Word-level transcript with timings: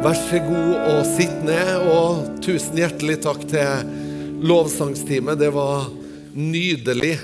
Vær 0.00 0.16
så 0.16 0.38
god 0.40 0.76
og 0.88 1.00
sitt 1.04 1.42
ned, 1.44 1.82
og 1.92 2.38
tusen 2.40 2.78
hjertelig 2.80 3.18
takk 3.20 3.42
til 3.50 3.90
lovsangsteamet. 4.48 5.36
Det 5.36 5.50
var 5.52 5.90
nydelig. 6.32 7.18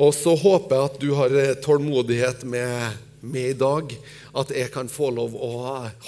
Og 0.00 0.14
så 0.16 0.32
håper 0.40 0.72
jeg 0.72 0.88
at 0.88 0.96
du 1.02 1.10
har 1.18 1.34
tålmodighet 1.60 2.46
med, 2.48 2.96
med 3.20 3.50
i 3.50 3.58
dag. 3.60 3.92
At 4.40 4.54
jeg 4.56 4.72
kan 4.72 4.88
få 4.88 5.10
lov 5.18 5.36
å 5.36 5.50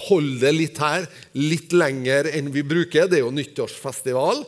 holde 0.07 0.55
litt 0.57 0.81
her, 0.81 1.05
litt 1.37 1.77
lenger 1.77 2.31
enn 2.33 2.49
vi 2.55 2.65
bruker. 2.65 3.13
Det 3.13 3.21
er 3.21 3.27
jo 3.27 3.37
nyttårsfestival. 3.37 4.41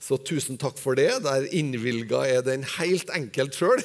Så 0.00 0.16
tusen 0.24 0.56
takk 0.56 0.80
for 0.80 0.96
det. 0.96 1.10
Der 1.28 1.50
innvilga 1.52 2.24
er 2.30 2.40
den 2.48 2.64
helt 2.78 3.12
enkelt 3.12 3.60
sjøl. 3.60 3.84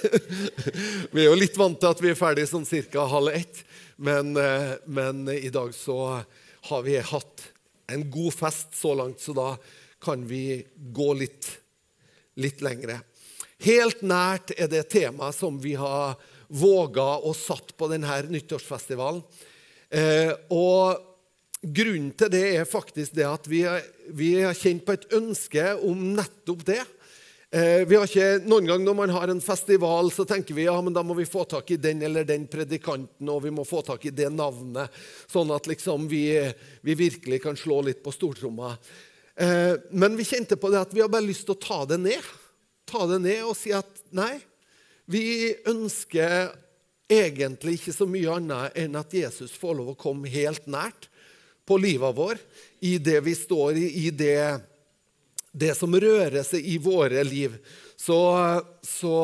Vi 1.11 1.19
er 1.19 1.27
jo 1.27 1.35
litt 1.35 1.59
vant 1.59 1.75
til 1.83 1.91
at 1.91 1.99
vi 1.99 2.13
er 2.13 2.17
ferdig 2.17 2.47
sånn 2.47 2.63
ca. 2.63 3.03
halv 3.11 3.35
ett, 3.35 3.59
men, 3.99 4.31
eh, 4.39 4.77
men 4.87 5.27
i 5.35 5.51
dag 5.51 5.75
så 5.75 6.23
har 6.69 6.85
vi 6.85 6.99
hatt 6.99 7.47
en 7.91 8.05
god 8.11 8.33
fest 8.33 8.73
så 8.77 8.93
langt, 8.97 9.21
så 9.21 9.35
da 9.37 9.49
kan 10.01 10.23
vi 10.27 10.65
gå 10.75 11.09
litt, 11.17 11.49
litt 12.41 12.63
lengre. 12.65 12.99
Helt 13.65 14.01
nært 14.05 14.53
er 14.57 14.69
det 14.69 14.87
temaet 14.91 15.37
som 15.37 15.57
vi 15.61 15.75
har 15.79 16.17
våga 16.47 17.07
å 17.25 17.33
satt 17.37 17.73
på 17.77 17.89
denne 17.89 18.21
nyttårsfestivalen. 18.29 19.23
Eh, 19.89 20.33
og 20.53 21.13
Grunnen 21.65 22.11
til 22.13 22.29
det 22.29 22.43
er 22.59 22.67
faktisk 22.69 23.15
det 23.17 23.25
at 23.25 23.47
vi 23.49 23.63
har, 23.65 24.53
kjent 24.57 24.83
på 24.85 24.93
et 24.93 25.07
ønske 25.17 25.63
om 25.87 26.11
nettopp 26.13 26.65
det. 26.67 26.81
Eh, 27.55 27.85
vi 27.87 27.95
har 27.95 28.03
ikke, 28.03 28.41
Noen 28.49 28.65
gang 28.67 28.81
når 28.83 28.95
man 28.97 29.11
har 29.15 29.31
en 29.31 29.39
festival, 29.39 30.09
så 30.11 30.25
tenker 30.27 30.57
vi 30.57 30.65
ja, 30.65 30.73
men 30.83 30.91
da 30.91 30.99
må 31.07 31.15
vi 31.15 31.27
få 31.29 31.45
tak 31.47 31.69
i 31.71 31.77
den 31.79 32.01
eller 32.03 32.25
den 32.27 32.49
predikanten, 32.51 33.29
og 33.31 33.45
vi 33.45 33.53
må 33.55 33.63
få 33.63 33.79
tak 33.85 34.03
i 34.09 34.11
det 34.11 34.27
navnet, 34.33 34.91
sånn 35.31 35.53
at 35.55 35.69
liksom 35.71 36.09
vi, 36.11 36.25
vi 36.83 36.97
virkelig 36.99 37.39
kan 37.45 37.55
slå 37.55 37.79
litt 37.87 38.01
på 38.03 38.11
stortromma. 38.11 38.73
Eh, 39.39 39.71
men 39.95 40.19
vi 40.19 40.27
kjente 40.27 40.59
på 40.59 40.73
det 40.73 40.83
at 40.83 40.97
vi 40.97 41.05
har 41.05 41.13
bare 41.13 41.29
lyst 41.29 41.47
til 41.47 41.55
å 41.55 41.63
ta 41.63 41.79
det 41.87 42.01
ned. 42.03 42.27
Ta 42.91 43.07
det 43.07 43.21
ned 43.23 43.47
og 43.47 43.55
si 43.55 43.71
at 43.71 44.03
nei, 44.11 44.33
vi 45.07 45.55
ønsker 45.71 46.51
egentlig 47.07 47.79
ikke 47.79 47.95
så 47.95 48.09
mye 48.09 48.35
annet 48.35 48.83
enn 48.83 48.99
at 48.99 49.15
Jesus 49.15 49.55
får 49.55 49.79
lov 49.79 49.95
å 49.95 49.99
komme 50.01 50.27
helt 50.33 50.67
nært 50.67 51.07
på 51.63 51.79
livet 51.79 52.19
vår, 52.19 52.41
i 52.83 52.97
det 52.99 53.21
vi 53.23 53.39
står 53.47 53.79
i, 53.79 53.89
i 54.09 54.09
det 54.11 54.59
det 55.55 55.71
som 55.77 55.95
rører 55.95 56.43
seg 56.43 56.65
i 56.67 56.75
våre 56.81 57.23
liv. 57.27 57.55
Så, 57.95 58.17
så, 58.83 59.15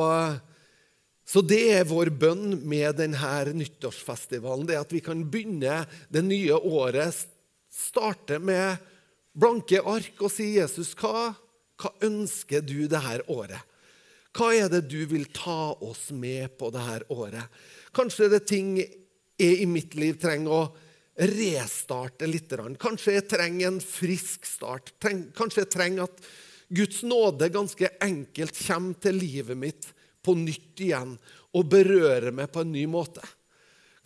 så 1.27 1.43
det 1.43 1.61
er 1.75 1.89
vår 1.89 2.13
bønn 2.15 2.61
med 2.63 3.01
denne 3.01 3.55
nyttårsfestivalen. 3.57 4.67
Det 4.69 4.79
at 4.79 4.95
vi 4.95 5.03
kan 5.03 5.25
begynne 5.27 5.83
det 6.13 6.23
nye 6.25 6.55
året, 6.55 7.25
starte 7.71 8.39
med 8.39 8.79
blanke 9.31 9.79
ark 9.87 10.23
og 10.23 10.31
si 10.31 10.53
Jesus, 10.57 10.93
hva, 10.99 11.31
hva 11.79 11.91
ønsker 12.07 12.63
du 12.63 12.85
dette 12.91 13.27
året? 13.31 13.67
Hva 14.31 14.53
er 14.55 14.69
det 14.71 14.85
du 14.87 15.01
vil 15.11 15.25
ta 15.35 15.73
oss 15.83 16.07
med 16.15 16.53
på 16.59 16.69
dette 16.71 17.11
året? 17.11 17.43
Kanskje 17.91 18.31
det 18.31 18.45
ting 18.47 18.77
jeg 18.79 19.57
i 19.59 19.67
mitt 19.67 19.97
liv 19.99 20.19
trenger 20.21 20.55
å 20.55 20.63
restarte 21.21 22.27
litt. 22.29 22.53
Kanskje 22.81 23.17
jeg 23.19 23.27
trenger 23.29 23.69
en 23.69 23.81
frisk 23.83 24.47
start. 24.47 24.93
Kanskje 25.01 25.65
jeg 25.65 25.73
trenger 25.73 26.07
at 26.07 26.23
Guds 26.71 27.01
nåde 27.03 27.51
ganske 27.51 27.89
enkelt 28.01 28.55
kommer 28.65 28.97
til 29.03 29.19
livet 29.19 29.59
mitt 29.59 29.89
på 30.23 30.35
nytt 30.37 30.81
igjen 30.81 31.17
og 31.57 31.69
berører 31.69 32.31
meg 32.33 32.51
på 32.53 32.63
en 32.63 32.71
ny 32.73 32.85
måte. 32.89 33.23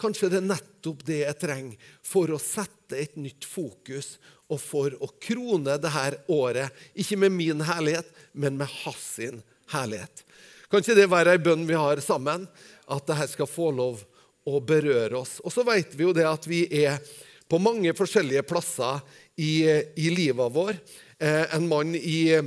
Kanskje 0.02 0.27
det 0.31 0.41
er 0.41 0.49
nettopp 0.49 1.03
det 1.07 1.22
jeg 1.22 1.39
trenger 1.39 1.91
for 2.03 2.33
å 2.33 2.39
sette 2.41 2.97
et 2.99 3.16
nytt 3.16 3.45
fokus 3.47 4.16
og 4.52 4.59
for 4.61 4.95
å 5.00 5.07
krone 5.23 5.77
dette 5.79 6.19
året, 6.33 6.73
ikke 6.94 7.17
med 7.22 7.33
min 7.33 7.63
herlighet, 7.66 8.09
men 8.33 8.59
med 8.59 8.69
hans 8.83 9.05
sin 9.16 9.39
herlighet. 9.72 10.25
Kan 10.69 10.83
ikke 10.83 10.97
det 10.97 11.07
være 11.09 11.38
ei 11.38 11.41
bønn 11.41 11.63
vi 11.69 11.78
har 11.79 12.01
sammen? 12.03 12.44
At 12.91 13.07
dette 13.07 13.29
skal 13.31 13.50
få 13.50 13.72
lov 13.73 14.03
å 14.45 14.61
berøre 14.61 15.17
oss. 15.19 15.39
Og 15.44 15.53
så 15.53 15.66
vet 15.67 15.95
vi 15.97 16.06
jo 16.06 16.13
det 16.16 16.28
at 16.29 16.45
vi 16.50 16.66
er 16.83 17.00
på 17.50 17.59
mange 17.61 17.94
forskjellige 17.97 18.45
plasser 18.47 19.01
i, 19.38 19.66
i 19.97 20.11
livet 20.13 20.53
vår. 20.53 20.78
Eh, 21.19 21.56
en 21.56 21.67
mann 21.69 21.95
i 21.95 22.38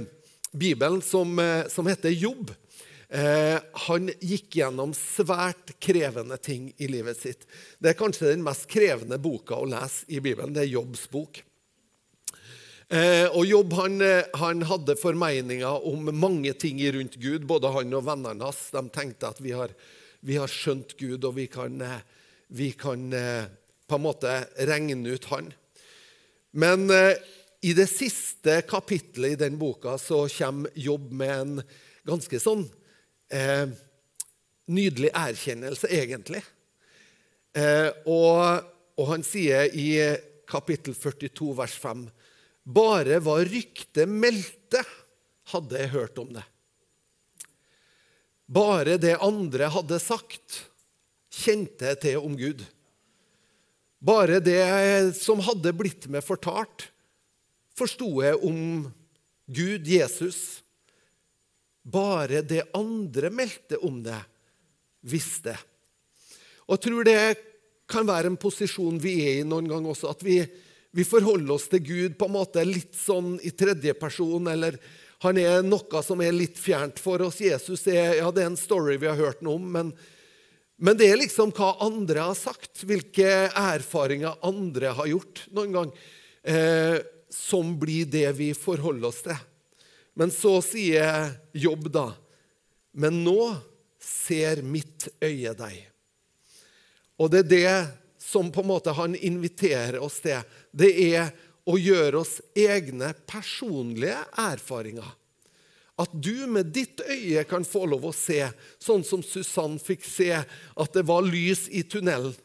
Bibelen 0.53 1.03
som, 1.04 1.38
eh, 1.38 1.66
som 1.70 1.87
heter 1.87 2.14
Jobb. 2.14 2.54
Eh, 3.08 3.56
han 3.88 4.10
gikk 4.20 4.58
gjennom 4.60 4.92
svært 4.92 5.72
krevende 5.81 6.37
ting 6.37 6.72
i 6.76 6.91
livet 6.92 7.16
sitt. 7.16 7.47
Det 7.81 7.94
er 7.94 8.00
kanskje 8.00 8.34
den 8.34 8.44
mest 8.44 8.66
krevende 8.69 9.16
boka 9.22 9.56
å 9.56 9.69
lese 9.69 10.04
i 10.12 10.20
Bibelen. 10.20 10.53
Det 10.53 10.66
er 10.66 10.75
Jobbs 10.75 11.06
bok. 11.12 11.41
Eh, 12.88 13.26
og 13.37 13.44
Jobb 13.44 13.72
han, 13.76 14.00
eh, 14.00 14.28
han, 14.41 14.62
hadde 14.64 14.97
formeninger 14.97 15.88
om 15.88 16.08
mange 16.16 16.53
ting 16.56 16.81
rundt 16.92 17.16
Gud. 17.20 17.44
Både 17.48 17.72
han 17.72 17.92
og 17.97 18.04
vennene 18.04 18.44
hans 18.44 18.70
de 18.72 18.84
tenkte 18.92 19.28
at 19.28 19.41
vi 19.44 19.53
har 19.56 19.72
vi 20.21 20.39
har 20.41 20.51
skjønt 20.51 20.97
Gud, 20.99 21.25
og 21.25 21.37
vi 21.37 21.47
kan, 21.51 21.81
eh, 21.81 22.01
vi 22.49 22.73
kan 22.73 23.12
eh, 23.12 23.49
på 23.89 23.99
en 23.99 24.05
måte 24.05 24.33
regne 24.69 25.15
ut 25.15 25.29
Han. 25.33 25.53
Men 26.53 26.91
eh, 26.91 27.15
i 27.61 27.75
det 27.75 27.89
siste 27.91 28.61
kapittelet 28.69 29.34
i 29.34 29.41
den 29.41 29.59
boka 29.59 29.97
så 29.99 30.27
kommer 30.31 30.71
Jobb 30.79 31.12
med 31.12 31.34
en 31.34 31.62
ganske 32.06 32.41
sånn 32.41 32.65
eh, 33.34 33.67
nydelig 34.69 35.11
erkjennelse, 35.17 35.91
egentlig. 35.91 36.43
Eh, 37.56 37.91
og, 38.06 38.69
og, 38.99 39.05
han 39.11 39.25
sier 39.27 39.73
i 39.73 39.91
kapittel 40.49 40.95
42, 40.97 41.50
vers 41.59 41.75
5.: 41.81 42.06
Bare 42.69 43.19
hva 43.25 43.39
ryktet 43.43 44.09
meldte, 44.09 44.85
hadde 45.53 45.81
jeg 45.81 45.95
hørt 45.97 46.21
om 46.21 46.33
det. 46.37 46.45
Bare 48.48 48.97
det 48.97 49.19
andre 49.20 49.69
hadde 49.69 49.98
sagt, 50.00 50.62
kjente 51.28 51.91
jeg 51.91 52.00
til 52.00 52.22
om 52.22 52.36
Gud. 52.38 52.62
Bare 54.00 54.38
det 54.41 54.62
som 55.19 55.42
hadde 55.44 55.75
blitt 55.76 56.06
meg 56.09 56.25
fortalt, 56.25 56.87
forsto 57.76 58.08
jeg 58.25 58.38
om 58.47 58.87
Gud, 59.53 59.84
Jesus. 59.88 60.62
Bare 61.84 62.41
det 62.47 62.64
andre 62.76 63.31
meldte 63.32 63.81
om 63.84 64.00
det, 64.04 64.19
visste. 65.04 65.54
Og 66.69 66.76
jeg 66.76 66.84
tror 66.87 67.06
det 67.06 67.20
kan 67.88 68.08
være 68.08 68.32
en 68.32 68.41
posisjon 68.41 68.98
vi 69.00 69.14
er 69.25 69.42
i 69.42 69.48
noen 69.48 69.69
gang 69.70 69.87
også, 69.88 70.10
at 70.12 70.25
vi, 70.25 70.41
vi 70.92 71.04
forholder 71.08 71.54
oss 71.54 71.69
til 71.72 71.84
Gud 71.84 72.16
på 72.20 72.28
en 72.28 72.37
måte 72.37 72.64
litt 72.64 72.97
sånn 72.97 73.37
i 73.44 73.53
tredje 73.56 73.94
person, 73.97 74.50
eller 74.53 74.76
han 75.25 75.39
er 75.41 75.65
noe 75.67 76.03
som 76.06 76.21
er 76.23 76.34
litt 76.34 76.59
fjernt 76.61 77.01
for 77.03 77.23
oss. 77.27 77.41
Jesus 77.43 77.83
er, 77.91 78.21
ja, 78.21 78.31
det 78.31 78.45
er 78.45 78.53
en 78.53 78.61
story 78.61 78.99
vi 79.03 79.11
har 79.11 79.19
hørt 79.19 79.43
noe 79.43 79.59
om, 79.59 79.67
men, 79.75 79.93
men 80.79 80.99
det 80.99 81.09
er 81.11 81.19
liksom 81.19 81.51
hva 81.56 81.73
andre 81.84 82.29
har 82.29 82.39
sagt, 82.39 82.84
hvilke 82.87 83.27
erfaringer 83.49 84.39
andre 84.47 84.95
har 84.95 85.11
gjort 85.11 85.43
noen 85.51 85.75
gang, 85.75 85.93
eh, 86.47 87.01
som 87.34 87.75
blir 87.81 88.06
det 88.09 88.31
vi 88.39 88.53
forholder 88.56 89.11
oss 89.11 89.25
til. 89.27 89.43
Men 90.19 90.31
så 90.34 90.59
sier 90.65 91.35
Jobb, 91.55 91.91
da, 91.95 92.09
men 92.99 93.21
nå 93.27 93.53
ser 94.03 94.62
mitt 94.67 95.11
øye 95.23 95.53
deg. 95.59 95.83
Og 97.19 97.31
det 97.31 97.43
er 97.43 97.50
det 97.50 97.75
som 98.23 98.50
på 98.55 98.62
en 98.62 98.71
måte 98.71 98.95
han 98.95 99.15
inviterer 99.15 99.99
oss 100.03 100.21
til. 100.23 100.43
Det 100.71 100.91
er 101.11 101.31
å 101.69 101.77
gjøre 101.77 102.23
oss 102.23 102.39
egne 102.56 103.12
personlige 103.29 104.21
erfaringer. 104.41 105.09
At 105.99 106.12
du 106.15 106.47
med 106.47 106.71
ditt 106.73 107.03
øye 107.03 107.43
kan 107.49 107.67
få 107.67 107.83
lov 107.91 108.06
å 108.09 108.15
se, 108.15 108.41
sånn 108.79 109.03
som 109.05 109.23
Susann 109.25 109.77
fikk 109.83 110.06
se 110.06 110.31
at 110.39 110.95
det 110.95 111.05
var 111.09 111.27
lys 111.27 111.67
i 111.75 111.83
tunnelen. 111.83 112.37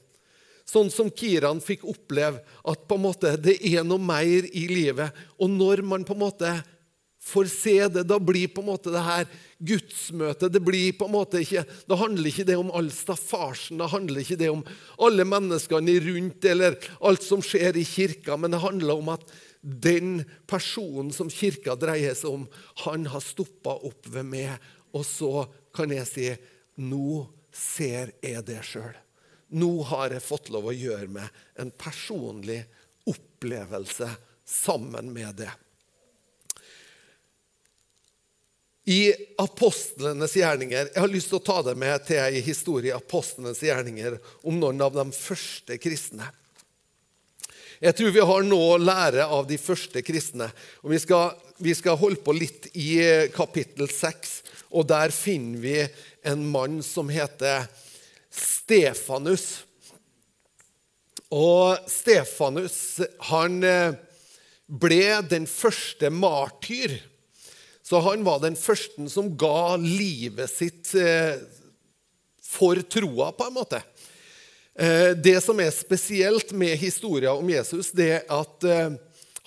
Sånn 0.66 0.90
som 0.90 1.12
Kiran 1.12 1.60
fikk 1.62 1.84
oppleve 1.92 2.42
at 2.66 2.86
på 2.88 2.98
en 2.98 3.04
måte 3.04 3.36
det 3.38 3.58
er 3.68 3.84
noe 3.86 4.02
mer 4.02 4.48
i 4.48 4.64
livet. 4.72 5.12
Og 5.38 5.52
når 5.52 5.84
man 5.86 6.06
på 6.08 6.16
en 6.16 6.24
måte 6.24 6.54
får 7.24 7.52
se 7.52 7.76
det, 7.88 8.06
da 8.08 8.18
blir 8.20 8.50
på 8.52 8.64
en 8.64 8.72
måte 8.72 8.92
det 8.92 9.04
her 9.04 9.28
gudsmøtet 9.64 10.54
det 10.54 10.62
blir 10.64 10.94
på 10.98 11.08
en 11.08 11.16
måte 11.16 11.42
ikke, 11.44 11.64
Da 11.88 11.98
handler 12.00 12.30
ikke 12.30 12.46
det 12.48 12.58
om 12.60 12.72
all 12.76 12.90
staffasjen, 12.94 13.80
da 13.82 13.88
handler 13.92 14.24
ikke 14.24 14.40
det 14.40 14.50
om 14.52 14.64
alle 15.04 15.26
menneskene 15.28 15.98
rundt 16.04 16.46
eller 16.50 16.78
alt 17.02 17.24
som 17.26 17.44
skjer 17.44 17.80
i 17.80 17.86
kirka, 17.88 18.38
men 18.38 18.54
det 18.54 18.64
handler 18.64 19.00
om 19.00 19.14
at 19.16 19.26
den 19.64 20.26
personen 20.50 21.14
som 21.16 21.32
kirka 21.32 21.78
dreier 21.80 22.18
seg 22.20 22.36
om, 22.36 22.48
han 22.84 23.08
har 23.08 23.24
stoppa 23.24 23.78
opp 23.88 24.10
ved 24.12 24.28
meg. 24.28 24.58
Og 24.94 25.06
så 25.08 25.48
kan 25.74 25.94
jeg 25.94 26.10
si 26.10 26.28
nå 26.84 27.24
ser 27.54 28.12
jeg 28.22 28.44
det 28.50 28.60
sjøl. 28.68 28.94
Nå 29.54 29.72
har 29.88 30.14
jeg 30.16 30.26
fått 30.26 30.50
lov 30.54 30.72
å 30.72 30.76
gjøre 30.76 31.08
meg 31.14 31.44
en 31.62 31.72
personlig 31.78 32.64
opplevelse 33.10 34.10
sammen 34.44 35.12
med 35.14 35.38
det. 35.44 35.52
I 38.84 39.14
apostlenes 39.40 40.34
gjerninger 40.36 40.90
Jeg 40.92 41.00
har 41.00 41.12
lyst 41.12 41.30
til 41.32 41.40
å 41.40 41.46
ta 41.46 41.62
det 41.64 41.76
med 41.80 42.04
til 42.04 42.20
en 42.20 42.44
historie 42.44 42.92
i 42.92 42.96
apostlenes 42.96 43.62
gjerninger 43.64 44.18
om 44.44 44.58
noen 44.60 44.82
av 44.84 44.96
de 44.98 45.06
første 45.16 45.78
kristne. 45.80 46.28
Jeg 47.84 47.96
tror 48.00 48.14
vi 48.16 48.24
har 48.24 48.46
noe 48.48 48.76
å 48.76 48.80
lære 48.80 49.26
av 49.28 49.48
de 49.48 49.58
første 49.60 50.04
kristne. 50.06 50.48
Og 50.84 50.94
vi 50.94 51.00
skal, 51.04 51.34
vi 51.60 51.74
skal 51.76 52.00
holde 52.00 52.22
på 52.24 52.36
litt 52.36 52.70
i 52.80 52.96
kapittel 53.36 53.90
6, 53.92 54.36
og 54.72 54.88
der 54.88 55.12
finner 55.12 55.60
vi 55.60 55.76
en 56.32 56.46
mann 56.48 56.80
som 56.86 57.12
heter 57.12 57.68
Stefanus. 58.32 59.66
Og 61.34 61.76
Stefanus 61.90 62.78
han 63.32 63.60
eh, 63.68 63.96
ble 64.68 65.04
den 65.28 65.50
første 65.50 66.12
martyr. 66.14 66.96
Så 67.84 68.00
han 68.00 68.24
var 68.24 68.40
den 68.44 68.56
første 68.60 69.10
som 69.12 69.34
ga 69.38 69.76
livet 69.82 70.52
sitt 70.52 70.94
eh, 70.96 71.36
for 72.44 72.80
troa, 72.88 73.32
på 73.36 73.50
en 73.50 73.58
måte. 73.58 73.82
Eh, 74.74 75.12
det 75.20 75.36
som 75.44 75.60
er 75.60 75.74
spesielt 75.76 76.54
med 76.56 76.78
historien 76.80 77.36
om 77.36 77.50
Jesus, 77.52 77.92
det 77.92 78.10
er 78.22 78.24
at 78.32 78.70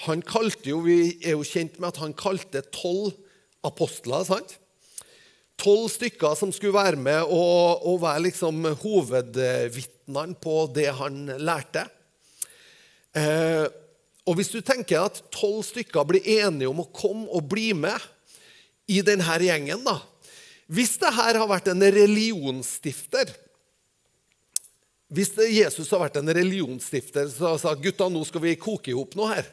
han 0.04 0.20
kalte 0.20 0.68
jo, 0.68 0.82
Vi 0.84 1.16
er 1.24 1.38
jo 1.38 1.46
kjent 1.46 1.78
med 1.80 1.88
at 1.94 2.02
han 2.02 2.12
kalte 2.16 2.60
tolv 2.74 3.14
apostler. 3.64 4.24
sant? 4.28 4.58
Tolv 5.56 5.88
stykker 5.88 6.36
som 6.36 6.52
skulle 6.52 6.76
være 6.76 7.00
med 7.00 7.24
og, 7.32 7.86
og 7.88 8.02
være 8.02 8.26
liksom 8.28 8.60
hovedvitnene 8.82 10.36
på 10.42 10.66
det 10.76 10.90
han 10.98 11.24
lærte. 11.40 11.86
Eh, 13.16 13.64
og 14.26 14.36
Hvis 14.36 14.52
du 14.52 14.60
tenker 14.60 15.06
at 15.06 15.22
tolv 15.32 15.62
stykker 15.64 16.04
blir 16.04 16.28
enige 16.42 16.68
om 16.68 16.82
å 16.82 16.90
komme 16.92 17.30
og 17.32 17.48
bli 17.48 17.70
med 17.72 17.96
i 18.86 19.02
denne 19.02 19.38
gjengen 19.42 19.82
da, 19.86 19.98
Hvis 20.66 20.96
det 21.02 21.12
her 21.14 21.40
har 21.40 21.50
vært 21.50 21.68
en 21.72 21.82
religionsstifter 21.82 23.32
Hvis 25.12 25.34
Jesus 25.50 25.90
har 25.90 26.04
vært 26.04 26.20
en 26.20 26.34
religionsstifter 26.38 27.28
så 27.32 27.52
har 27.52 27.62
sagt 27.62 27.84
gutta, 27.84 28.08
nå 28.10 28.24
skal 28.26 28.44
vi 28.46 28.58
koke 28.60 28.92
i 28.92 28.96
hop 28.96 29.18
noe 29.18 29.34
her 29.34 29.52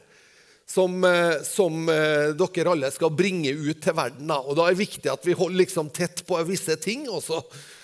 som, 0.65 1.03
eh, 1.03 1.41
som, 1.43 1.89
eh, 1.89 2.31
dere 2.33 2.71
alle 2.71 2.91
skal 2.91 3.11
bringe 3.11 3.51
ut 3.51 3.81
til 3.81 3.93
verden. 3.93 4.27
Da. 4.27 4.39
Og 4.39 4.55
da 4.55 4.67
er 4.67 4.75
det 4.75 4.87
viktig 4.87 5.11
at 5.11 5.25
vi 5.25 5.35
holder 5.37 5.65
liksom 5.65 5.91
tett 5.93 6.25
på 6.25 6.39
visse 6.47 6.75
ting. 6.81 7.09
Og 7.09 7.21
så, 7.23 7.43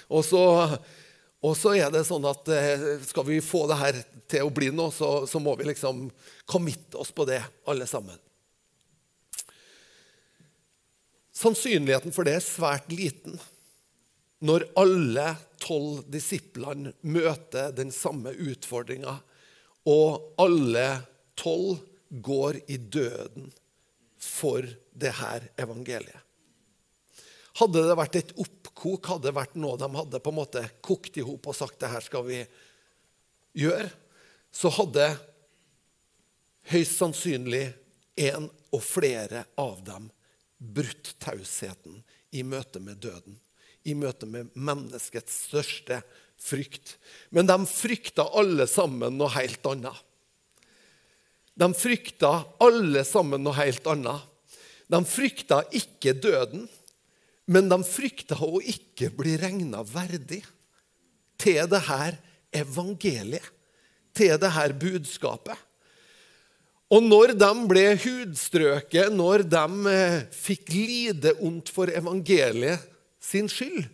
og, 0.10 0.24
så, 0.26 0.80
og 1.44 1.58
så, 1.58 1.76
er 1.76 1.92
det 1.92 2.06
sånn 2.08 2.26
at 2.26 2.48
eh, 2.48 2.88
skal 3.06 3.28
vi 3.28 3.42
få 3.44 3.68
det 3.70 3.80
her 3.82 4.02
til 4.30 4.48
å 4.48 4.54
bli 4.54 4.72
noe, 4.72 4.94
så, 4.96 5.28
så 5.28 5.42
må 5.42 5.58
vi 5.60 5.70
liksom 5.70 6.08
committe 6.50 6.98
oss 6.98 7.12
på 7.12 7.28
det, 7.30 7.42
alle 7.68 7.88
sammen. 7.90 8.18
Sannsynligheten 11.40 12.12
for 12.16 12.28
det 12.28 12.36
er 12.38 12.44
svært 12.44 12.92
liten 12.92 13.40
når 14.44 14.66
alle 14.80 15.34
tolv 15.60 16.06
disiplene 16.12 16.94
møter 17.04 17.74
den 17.76 17.92
samme 17.92 18.32
utfordringa, 18.32 19.18
og 19.84 20.40
alle 20.40 20.88
tolv 21.40 21.82
går 22.10 22.62
i 22.72 22.78
døden 22.80 23.50
for 24.20 24.64
det 24.96 25.12
her 25.20 25.48
evangeliet. 25.60 26.24
Hadde 27.60 27.84
det 27.84 27.98
vært 28.00 28.16
et 28.16 28.32
oppkok, 28.40 29.10
hadde 29.12 29.28
det 29.28 29.36
vært 29.36 29.58
noe 29.60 29.80
de 29.80 29.90
hadde 29.92 30.22
på 30.24 30.32
en 30.32 30.40
måte 30.40 30.64
kokt 30.86 31.20
i 31.20 31.26
hop 31.26 31.50
og 31.52 31.58
sagt 31.58 31.80
det 31.82 31.92
her 31.92 32.04
skal 32.06 32.24
vi 32.28 32.40
gjøre, 33.60 33.90
så 34.56 34.72
hadde 34.72 35.10
høyst 36.72 36.96
sannsynlig 36.96 37.66
en 38.30 38.48
og 38.72 38.82
flere 38.86 39.44
av 39.60 39.84
dem 39.84 40.08
brutt 40.60 41.16
tausheten 41.24 42.02
i 42.36 42.44
møte 42.44 42.82
med 42.84 43.00
døden. 43.02 43.38
I 43.88 43.96
møte 43.96 44.28
med 44.28 44.52
menneskets 44.60 45.46
største 45.48 46.02
frykt. 46.40 46.98
Men 47.32 47.48
de 47.48 47.56
frykta 47.70 48.28
alle 48.38 48.68
sammen 48.70 49.18
noe 49.18 49.32
helt 49.36 49.66
annet. 49.72 49.96
De 51.60 51.68
frykta 51.76 52.34
alle 52.64 53.04
sammen 53.08 53.44
noe 53.44 53.58
helt 53.58 53.88
annet. 53.92 54.28
De 54.90 55.00
frykta 55.06 55.62
ikke 55.76 56.16
døden, 56.18 56.68
men 57.50 57.70
de 57.70 57.80
frykta 57.86 58.38
å 58.46 58.62
ikke 58.62 59.12
bli 59.16 59.36
regna 59.42 59.84
verdig 59.86 60.42
til 61.40 61.66
det 61.72 61.82
her 61.88 62.18
evangeliet, 62.56 63.46
til 64.16 64.36
det 64.42 64.52
her 64.56 64.74
budskapet. 64.76 65.58
Og 66.90 67.06
når 67.06 67.36
de 67.38 67.50
ble 67.70 67.84
hudstrøket, 68.02 69.14
når 69.14 69.44
de 69.46 69.92
eh, 69.92 70.22
fikk 70.34 70.72
lide 70.74 71.36
ondt 71.46 71.70
for 71.74 71.92
evangeliet 71.94 72.82
sin 73.22 73.50
skyld, 73.52 73.86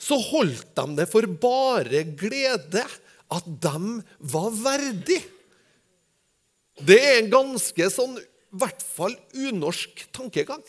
så 0.00 0.16
holdt 0.30 0.72
de 0.74 0.96
det 0.98 1.06
for 1.10 1.28
bare 1.42 2.02
glede 2.18 2.82
at 3.30 3.46
de 3.62 4.00
var 4.32 4.50
verdige. 4.58 5.22
Det 6.80 6.98
er 6.98 7.18
en 7.20 7.30
ganske 7.30 7.90
sånn, 7.92 8.16
i 8.18 8.58
hvert 8.58 8.82
fall 8.82 9.14
unorsk 9.36 10.06
tankegang. 10.16 10.62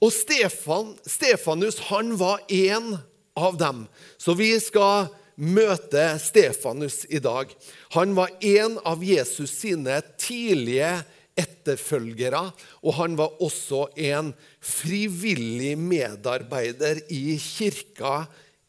Og 0.00 0.12
Stefan, 0.14 0.94
Stefanus 1.04 1.80
han 1.90 2.14
var 2.20 2.44
en 2.46 2.94
av 3.36 3.56
dem. 3.60 3.82
Så 4.20 4.36
vi 4.38 4.52
skal 4.62 5.10
møte 5.40 6.04
Stefanus 6.20 7.02
i 7.08 7.20
dag. 7.22 7.50
Han 7.96 8.14
var 8.16 8.34
en 8.44 8.76
av 8.86 9.02
Jesus 9.04 9.54
sine 9.62 10.00
tidlige 10.20 11.00
etterfølgere, 11.40 12.42
og 12.84 12.96
han 12.98 13.16
var 13.18 13.40
også 13.42 13.86
en 13.96 14.32
frivillig 14.60 15.76
medarbeider 15.80 17.00
i 17.08 17.38
kirka 17.40 18.24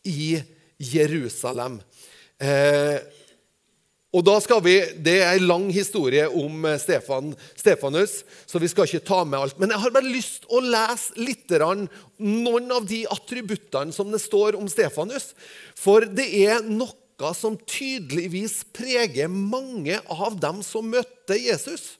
i 0.07 0.39
Jerusalem. 0.81 1.81
Eh, 2.41 2.97
og 4.11 4.25
da 4.27 4.33
skal 4.43 4.59
vi, 4.63 4.75
Det 4.99 5.21
er 5.23 5.37
en 5.37 5.47
lang 5.47 5.69
historie 5.71 6.25
om 6.27 6.65
eh, 6.67 6.79
Stefan, 6.79 7.31
Stefanus, 7.55 8.21
så 8.45 8.59
vi 8.59 8.67
skal 8.67 8.89
ikke 8.89 9.05
ta 9.07 9.21
med 9.23 9.39
alt. 9.39 9.59
Men 9.59 9.71
jeg 9.71 9.79
har 9.85 9.93
bare 9.95 10.11
lyst 10.11 10.47
å 10.51 10.59
lese 10.59 11.15
litt 11.15 11.53
noen 12.19 12.71
av 12.75 12.85
de 12.87 13.05
attributtene 13.07 13.95
som 13.95 14.11
det 14.11 14.19
står 14.19 14.59
om 14.59 14.67
Stefanus. 14.67 15.31
For 15.79 16.03
det 16.03 16.27
er 16.43 16.59
noe 16.67 17.31
som 17.37 17.55
tydeligvis 17.55 18.65
preger 18.73 19.31
mange 19.31 19.99
av 20.09 20.35
dem 20.41 20.59
som 20.65 20.91
møtte 20.91 21.37
Jesus. 21.39 21.95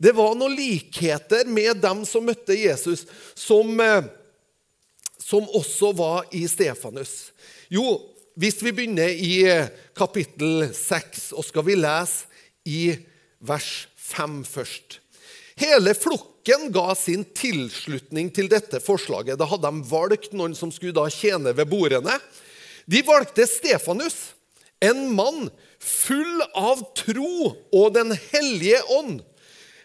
Det 0.00 0.14
var 0.16 0.32
noen 0.38 0.56
likheter 0.56 1.44
med 1.44 1.82
dem 1.84 2.06
som 2.08 2.24
møtte 2.24 2.56
Jesus, 2.56 3.04
som, 3.36 3.68
eh, 3.80 4.08
som 5.20 5.44
også 5.44 5.92
var 5.92 6.24
i 6.32 6.46
Stefanus. 6.48 7.34
Jo, 7.68 8.13
hvis 8.34 8.58
vi 8.64 8.72
begynner 8.74 9.10
i 9.14 9.44
eh, 9.46 9.70
kapittel 9.94 10.66
6, 10.74 11.32
og 11.38 11.46
skal 11.46 11.66
vi 11.68 11.76
lese 11.78 12.26
i 12.66 12.96
vers 13.44 13.86
5 14.10 14.40
først. 14.48 14.98
Hele 15.60 15.94
flokken 15.94 16.70
ga 16.74 16.88
sin 16.98 17.22
tilslutning 17.36 18.32
til 18.34 18.48
dette 18.50 18.80
forslaget. 18.82 19.38
Da 19.38 19.46
hadde 19.46 19.70
de 19.70 19.86
valgt 19.90 20.34
noen 20.34 20.56
som 20.58 20.72
skulle 20.74 20.96
da 20.96 21.06
tjene 21.12 21.54
ved 21.54 21.70
bordene. 21.70 22.16
De 22.90 23.04
valgte 23.06 23.46
Stefanus, 23.48 24.34
en 24.82 25.06
mann 25.14 25.46
full 25.78 26.42
av 26.58 26.82
tro 26.98 27.54
og 27.54 27.94
Den 27.94 28.12
hellige 28.32 28.82
ånd. 28.96 29.22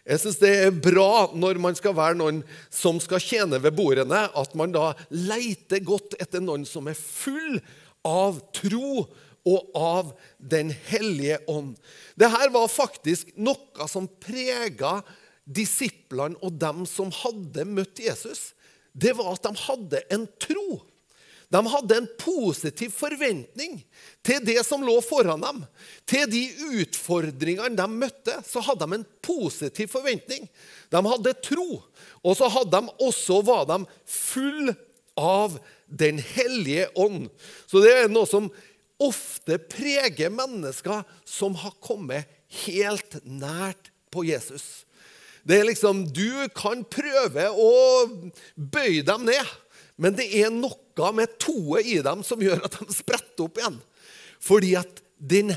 Jeg 0.09 0.23
synes 0.23 0.39
Det 0.41 0.53
er 0.65 0.71
bra 0.73 1.29
når 1.37 1.59
man 1.61 1.77
skal 1.77 1.93
være 1.93 2.17
noen 2.17 2.41
som 2.73 2.97
skal 3.03 3.21
tjene 3.21 3.59
ved 3.61 3.75
bordene, 3.77 4.25
at 4.33 4.55
man 4.57 4.73
da 4.73 4.95
leiter 5.13 5.83
godt 5.85 6.17
etter 6.17 6.41
noen 6.41 6.65
som 6.65 6.89
er 6.89 6.97
full 6.97 7.59
av 8.07 8.39
tro 8.55 9.07
og 9.47 9.71
av 9.75 10.13
Den 10.37 10.71
hellige 10.89 11.39
ånd. 11.47 11.75
Dette 12.19 12.49
var 12.53 12.69
faktisk 12.71 13.31
noe 13.39 13.87
som 13.91 14.07
prega 14.21 14.99
disiplene 15.49 16.37
og 16.45 16.59
dem 16.61 16.85
som 16.87 17.11
hadde 17.23 17.65
møtt 17.67 18.01
Jesus. 18.03 18.53
Det 18.93 19.15
var 19.17 19.33
at 19.33 19.47
de 19.47 19.65
hadde 19.65 20.03
en 20.13 20.27
tro. 20.41 20.81
De 21.49 21.61
hadde 21.65 21.95
en 21.97 22.07
positiv 22.21 22.91
forventning 22.93 23.79
til 24.25 24.43
det 24.45 24.59
som 24.67 24.83
lå 24.85 24.99
foran 25.01 25.41
dem. 25.41 25.63
Til 26.05 26.27
de 26.29 26.43
utfordringene 26.83 27.73
de 27.77 27.87
møtte, 27.89 28.35
så 28.45 28.61
hadde 28.67 28.85
de 28.85 28.99
en 28.99 29.07
positiv 29.25 29.89
forventning. 29.89 30.45
De 30.93 31.01
hadde 31.07 31.33
tro, 31.41 31.81
og 32.21 32.37
så 32.37 32.51
hadde 32.53 32.77
de 32.77 32.93
også, 33.07 33.39
var 33.47 33.65
de 33.71 33.79
full 34.05 34.69
av 35.19 35.59
Den 35.89 36.19
hellige 36.21 36.85
ånd. 37.01 37.31
Så 37.65 37.81
det 37.81 37.95
er 37.95 38.11
noe 38.11 38.29
som 38.29 38.51
ofte 39.01 39.55
preger 39.71 40.29
mennesker 40.29 41.01
som 41.25 41.55
har 41.57 41.73
kommet 41.81 42.29
helt 42.65 43.17
nært 43.25 43.89
på 44.13 44.25
Jesus. 44.27 44.85
Det 45.41 45.57
er 45.57 45.69
liksom, 45.69 46.05
Du 46.13 46.45
kan 46.53 46.83
prøve 46.85 47.47
å 47.49 47.71
bøye 48.53 49.01
dem 49.07 49.25
ned, 49.29 49.53
men 49.97 50.15
det 50.15 50.29
er 50.43 50.51
noe 50.53 51.11
med 51.15 51.39
toet 51.41 51.87
i 51.87 51.99
dem 52.03 52.21
som 52.27 52.41
gjør 52.43 52.65
at 52.67 52.77
de 52.81 52.93
spretter 52.93 53.47
opp 53.47 53.57
igjen. 53.57 53.79
Fordi 54.43 54.75
at 54.79 55.01
den, 55.19 55.51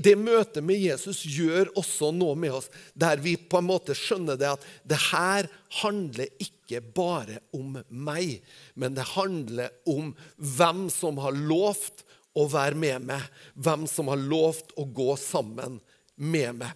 det 0.00 0.14
møtet 0.16 0.64
med 0.64 0.80
Jesus 0.80 1.20
gjør 1.28 1.68
også 1.76 2.08
noe 2.16 2.36
med 2.40 2.56
oss, 2.56 2.70
der 2.96 3.20
vi 3.20 3.36
på 3.36 3.60
en 3.60 3.68
måte 3.68 3.96
skjønner 3.96 4.38
det 4.40 4.54
at 4.54 4.64
det 4.88 5.00
her 5.10 5.48
handler 5.82 6.30
ikke 6.40 6.80
bare 6.96 7.42
om 7.54 7.76
meg, 7.88 8.40
men 8.74 8.96
det 8.96 9.04
handler 9.12 9.74
om 9.84 10.14
hvem 10.36 10.86
som 10.92 11.20
har 11.20 11.36
lovt 11.36 12.04
å 12.34 12.46
være 12.50 12.80
med 12.80 13.04
meg, 13.12 13.28
hvem 13.54 13.84
som 13.90 14.08
har 14.10 14.20
lovt 14.20 14.72
å 14.80 14.86
gå 14.88 15.12
sammen 15.20 15.78
med 16.16 16.64
meg. 16.64 16.72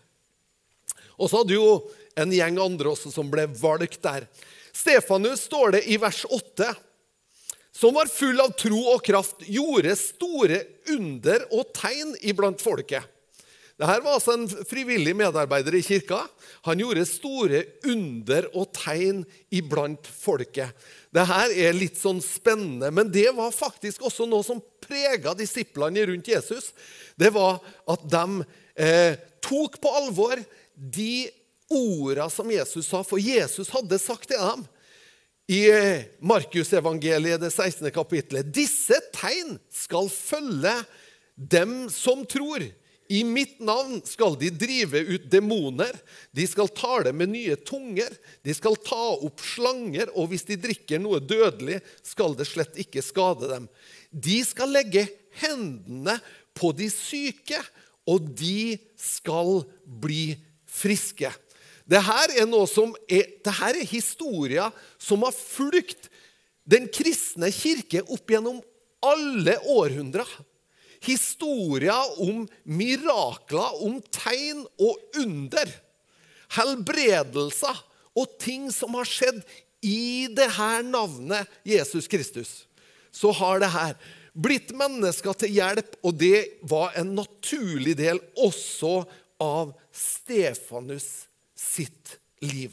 Og 1.18 1.30
så 1.30 1.40
hadde 1.40 1.56
jo 1.56 1.70
en 2.18 2.34
gjeng 2.34 2.60
andre 2.62 2.92
også 2.92 3.10
som 3.14 3.30
ble 3.32 3.48
valgt 3.58 4.02
der. 4.04 4.28
Stefanus, 4.76 5.48
står 5.48 5.78
det 5.78 5.82
i 5.90 5.96
vers 5.98 6.20
8, 6.28 6.68
som 7.74 7.94
var 7.94 8.10
full 8.10 8.40
av 8.42 8.54
tro 8.58 8.80
og 8.94 9.04
kraft, 9.06 9.44
gjorde 9.46 9.94
store 9.98 10.62
under 10.94 11.44
og 11.54 11.70
tegn 11.76 12.16
iblant 12.26 12.62
folket. 12.62 13.04
Dette 13.78 14.00
var 14.02 14.16
altså 14.16 14.34
en 14.34 14.48
frivillig 14.66 15.12
medarbeider 15.14 15.76
i 15.78 15.84
kirka. 15.86 16.24
Han 16.66 16.80
gjorde 16.82 17.04
store 17.06 17.60
under 17.86 18.48
og 18.50 18.72
tegn 18.74 19.20
iblant 19.54 20.08
folket. 20.10 20.74
Dette 21.14 21.44
er 21.54 21.76
litt 21.76 22.00
sånn 22.00 22.18
spennende, 22.24 22.90
men 22.90 23.12
det 23.14 23.28
var 23.36 23.54
faktisk 23.54 24.02
også 24.08 24.26
noe 24.26 24.42
som 24.42 24.58
prega 24.82 25.36
disiplene 25.38 26.08
rundt 26.10 26.30
Jesus. 26.32 26.72
Det 27.14 27.30
var 27.36 27.60
at 27.86 28.02
de 28.10 28.48
eh, 28.74 29.14
tok 29.46 29.78
på 29.78 29.94
alvor 30.00 30.42
de 30.74 31.28
orda 31.70 32.26
som 32.34 32.50
Jesus 32.50 32.90
sa, 32.90 33.04
for 33.06 33.22
Jesus 33.22 33.70
hadde 33.70 34.02
sagt 34.02 34.32
til 34.32 34.42
dem 34.42 34.66
i 35.48 35.62
eh, 35.72 36.02
Markusevangeliet, 36.20 37.40
det 37.40 37.50
16. 37.50 37.88
kapittelet 37.94 38.50
Disse 38.52 38.98
tegn 39.14 39.56
skal 39.72 40.10
følge 40.12 40.74
dem 41.34 41.86
som 41.92 42.26
tror. 42.28 42.66
I 43.08 43.22
mitt 43.24 43.56
navn 43.64 44.02
skal 44.04 44.36
de 44.36 44.50
drive 44.52 45.00
ut 45.08 45.30
demoner, 45.32 45.94
de 46.36 46.44
skal 46.44 46.68
tale 46.76 47.14
med 47.16 47.32
nye 47.32 47.56
tunger, 47.56 48.12
de 48.44 48.52
skal 48.52 48.76
ta 48.84 49.14
opp 49.16 49.40
slanger, 49.40 50.12
og 50.12 50.28
hvis 50.28 50.44
de 50.50 50.58
drikker 50.60 51.00
noe 51.00 51.22
dødelig, 51.24 51.80
skal 52.04 52.36
det 52.36 52.44
slett 52.50 52.76
ikke 52.84 53.00
skade 53.04 53.48
dem. 53.48 53.70
De 54.12 54.42
skal 54.44 54.76
legge 54.76 55.06
hendene 55.40 56.18
på 56.52 56.74
de 56.76 56.90
syke, 56.92 57.62
og 58.04 58.28
de 58.36 58.76
skal 59.00 59.62
bli 59.88 60.34
friske. 60.68 61.32
Dette 61.88 62.18
er, 62.36 62.44
noe 62.46 62.68
som 62.68 62.92
er, 63.08 63.24
dette 63.40 63.70
er 63.70 63.80
historier 63.88 64.74
som 65.00 65.24
har 65.24 65.32
fulgt 65.36 66.10
den 66.68 66.84
kristne 66.92 67.48
kirke 67.54 68.02
opp 68.04 68.28
gjennom 68.28 68.60
alle 69.00 69.54
århundrer 69.72 70.28
historier 71.04 72.20
om 72.22 72.46
mirakler, 72.64 73.82
om 73.84 73.98
tegn 74.14 74.64
og 74.80 75.18
under. 75.20 75.70
Helbredelser 76.56 77.82
og 78.18 78.38
ting 78.40 78.68
som 78.74 78.96
har 78.98 79.08
skjedd 79.08 79.42
i 79.84 80.26
det 80.34 80.48
her 80.56 80.82
navnet 80.86 81.48
Jesus 81.66 82.08
Kristus. 82.10 82.64
Så 83.14 83.30
har 83.36 83.62
det 83.62 83.70
her 83.72 83.94
blitt 84.38 84.72
mennesker 84.76 85.34
til 85.38 85.54
hjelp, 85.58 85.96
og 86.02 86.18
det 86.18 86.60
var 86.70 86.94
en 86.98 87.14
naturlig 87.18 87.96
del 87.98 88.20
også 88.38 89.02
av 89.42 89.74
Stefanus 89.94 91.27
sitt 91.58 92.18
liv. 92.44 92.72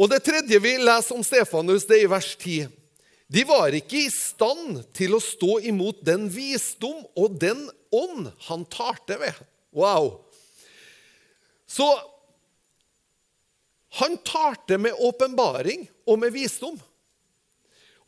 Og 0.00 0.10
Det 0.10 0.22
tredje 0.24 0.58
vi 0.62 0.76
leser 0.80 1.16
om 1.16 1.24
Stefanus, 1.24 1.86
det 1.86 1.98
er 2.00 2.06
i 2.06 2.10
vers 2.10 2.34
10. 2.36 2.68
De 3.30 3.44
var 3.46 3.74
ikke 3.76 4.00
i 4.00 4.10
stand 4.10 4.80
til 4.96 5.14
å 5.14 5.22
stå 5.22 5.60
imot 5.70 6.00
den 6.06 6.26
visdom 6.32 7.04
og 7.14 7.36
den 7.38 7.62
ånd 7.94 8.30
han 8.48 8.64
talte 8.72 9.20
ved. 9.20 9.36
Wow! 9.76 10.16
Så 11.70 11.86
han 14.00 14.16
talte 14.26 14.78
med 14.78 14.98
åpenbaring 14.98 15.86
og 16.06 16.18
med 16.22 16.34
visdom. 16.34 16.78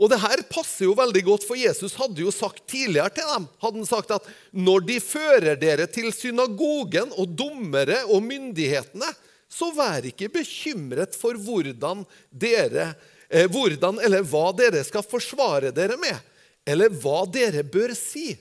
Og 0.02 0.11
det 0.11 0.18
her 0.18 0.40
passer 0.50 0.88
jo 0.88 0.97
veldig 0.99 1.23
godt, 1.28 1.44
for 1.47 1.54
Jesus 1.59 1.94
hadde 1.94 2.25
jo 2.25 2.32
sagt 2.35 2.64
tidligere 2.66 3.12
til 3.14 3.28
dem 3.30 3.47
hadde 3.62 3.78
han 3.78 3.87
sagt 3.87 4.11
at 4.16 4.26
når 4.50 4.82
de 4.88 4.99
fører 5.04 5.54
dere 5.61 5.87
til 5.87 6.11
synagogen 6.16 7.14
og 7.14 7.37
dommere 7.38 8.00
og 8.09 8.25
myndighetene, 8.26 9.12
så 9.52 9.68
vær 9.76 10.09
ikke 10.09 10.32
bekymret 10.32 11.14
for 11.14 11.38
hvordan 11.38 12.02
dere 12.32 12.92
Eh, 13.32 13.49
hvordan 13.49 13.97
eller 14.04 14.25
hva 14.28 14.50
dere 14.52 14.82
skal 14.85 15.04
forsvare 15.09 15.73
dere 15.73 15.97
med, 16.00 16.18
eller 16.68 16.92
hva 17.00 17.23
dere 17.32 17.64
bør 17.64 17.94
si. 17.97 18.35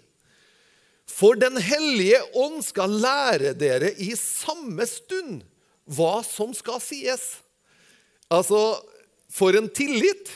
For 1.07 1.39
Den 1.39 1.57
hellige 1.59 2.19
ånd 2.35 2.59
skal 2.65 2.99
lære 3.03 3.53
dere 3.55 3.93
i 4.03 4.11
samme 4.19 4.83
stund 4.87 5.45
hva 5.87 6.19
som 6.27 6.51
skal 6.55 6.79
sies. 6.83 7.39
Altså, 8.31 8.79
for 9.31 9.55
en 9.55 9.69
tillit! 9.71 10.27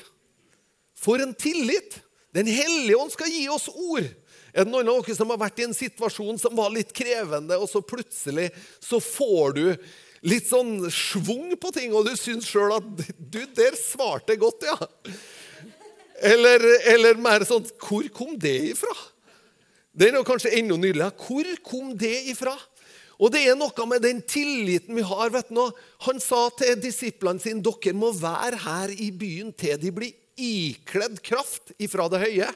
For 1.06 1.22
en 1.22 1.36
tillit! 1.38 2.02
Den 2.36 2.50
hellige 2.52 2.98
ånd 3.00 3.14
skal 3.14 3.32
gi 3.32 3.46
oss 3.48 3.70
ord. 3.72 4.08
Er 4.56 4.66
det 4.66 4.72
noen 4.72 4.90
av 4.92 5.04
dere 5.06 5.16
som 5.16 5.30
har 5.32 5.40
vært 5.40 5.62
i 5.62 5.68
en 5.68 5.76
situasjon 5.76 6.40
som 6.42 6.56
var 6.58 6.74
litt 6.74 6.92
krevende, 6.96 7.56
og 7.60 7.70
så 7.72 7.80
plutselig 7.84 8.50
så 8.84 9.00
får 9.04 9.56
du 9.56 9.66
litt 10.26 10.50
sånn 10.50 10.90
schwung 10.92 11.54
på 11.62 11.72
ting, 11.76 11.94
og 11.96 12.08
du 12.08 12.16
syns 12.20 12.48
sjøl 12.50 12.74
at 12.76 12.88
du, 13.20 13.42
der 13.56 13.78
svarte 13.80 14.34
jeg 14.34 14.42
godt, 14.42 14.68
ja. 14.68 14.90
Eller, 16.26 16.64
eller, 16.94 17.20
mer 17.20 17.44
sånn 17.44 17.66
Hvor 17.76 18.06
kom 18.16 18.38
det 18.40 18.56
ifra? 18.72 18.94
Det 19.92 20.10
er 20.10 20.28
kanskje 20.28 20.54
enda 20.56 20.78
nydeligere. 20.80 21.12
Hvor 21.20 21.50
kom 21.68 21.90
det 22.00 22.14
ifra? 22.32 22.56
Og 23.20 23.32
det 23.32 23.46
er 23.48 23.58
noe 23.60 23.88
med 23.88 24.04
den 24.04 24.22
tilliten 24.24 24.96
vi 24.96 25.04
har. 25.04 25.32
vet 25.32 25.52
du 25.52 25.60
Han 26.08 26.20
sa 26.24 26.48
til 26.56 26.80
disiplene 26.80 27.44
sine 27.44 27.64
dere 27.64 27.96
må 27.96 28.14
være 28.16 28.60
her 28.64 28.96
i 28.96 29.12
byen 29.12 29.52
til 29.56 29.80
de 29.80 29.92
blir 29.92 30.16
ikledd 30.36 31.22
kraft 31.26 31.74
ifra 31.82 32.08
det 32.12 32.24
høye. 32.26 32.50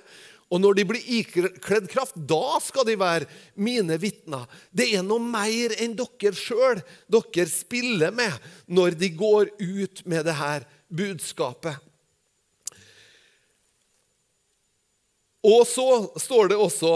Og 0.50 0.62
når 0.64 0.80
de 0.80 0.86
blir 0.90 1.12
ikledd 1.20 1.86
kraft, 1.92 2.16
da 2.18 2.58
skal 2.64 2.88
de 2.88 2.96
være 2.98 3.28
mine 3.54 4.00
vitner. 4.02 4.48
Det 4.74 4.88
er 4.98 5.06
noe 5.06 5.22
mer 5.22 5.76
enn 5.78 5.94
dere 5.98 6.34
sjøl 6.38 6.82
dere 7.06 7.46
spiller 7.52 8.16
med 8.16 8.34
når 8.66 8.98
de 8.98 9.12
går 9.14 9.54
ut 9.60 10.02
med 10.10 10.26
det 10.26 10.38
her 10.40 10.66
budskapet. 10.90 11.78
Og 15.46 15.64
så 15.70 15.88
står 16.20 16.52
det 16.52 16.60
også 16.60 16.94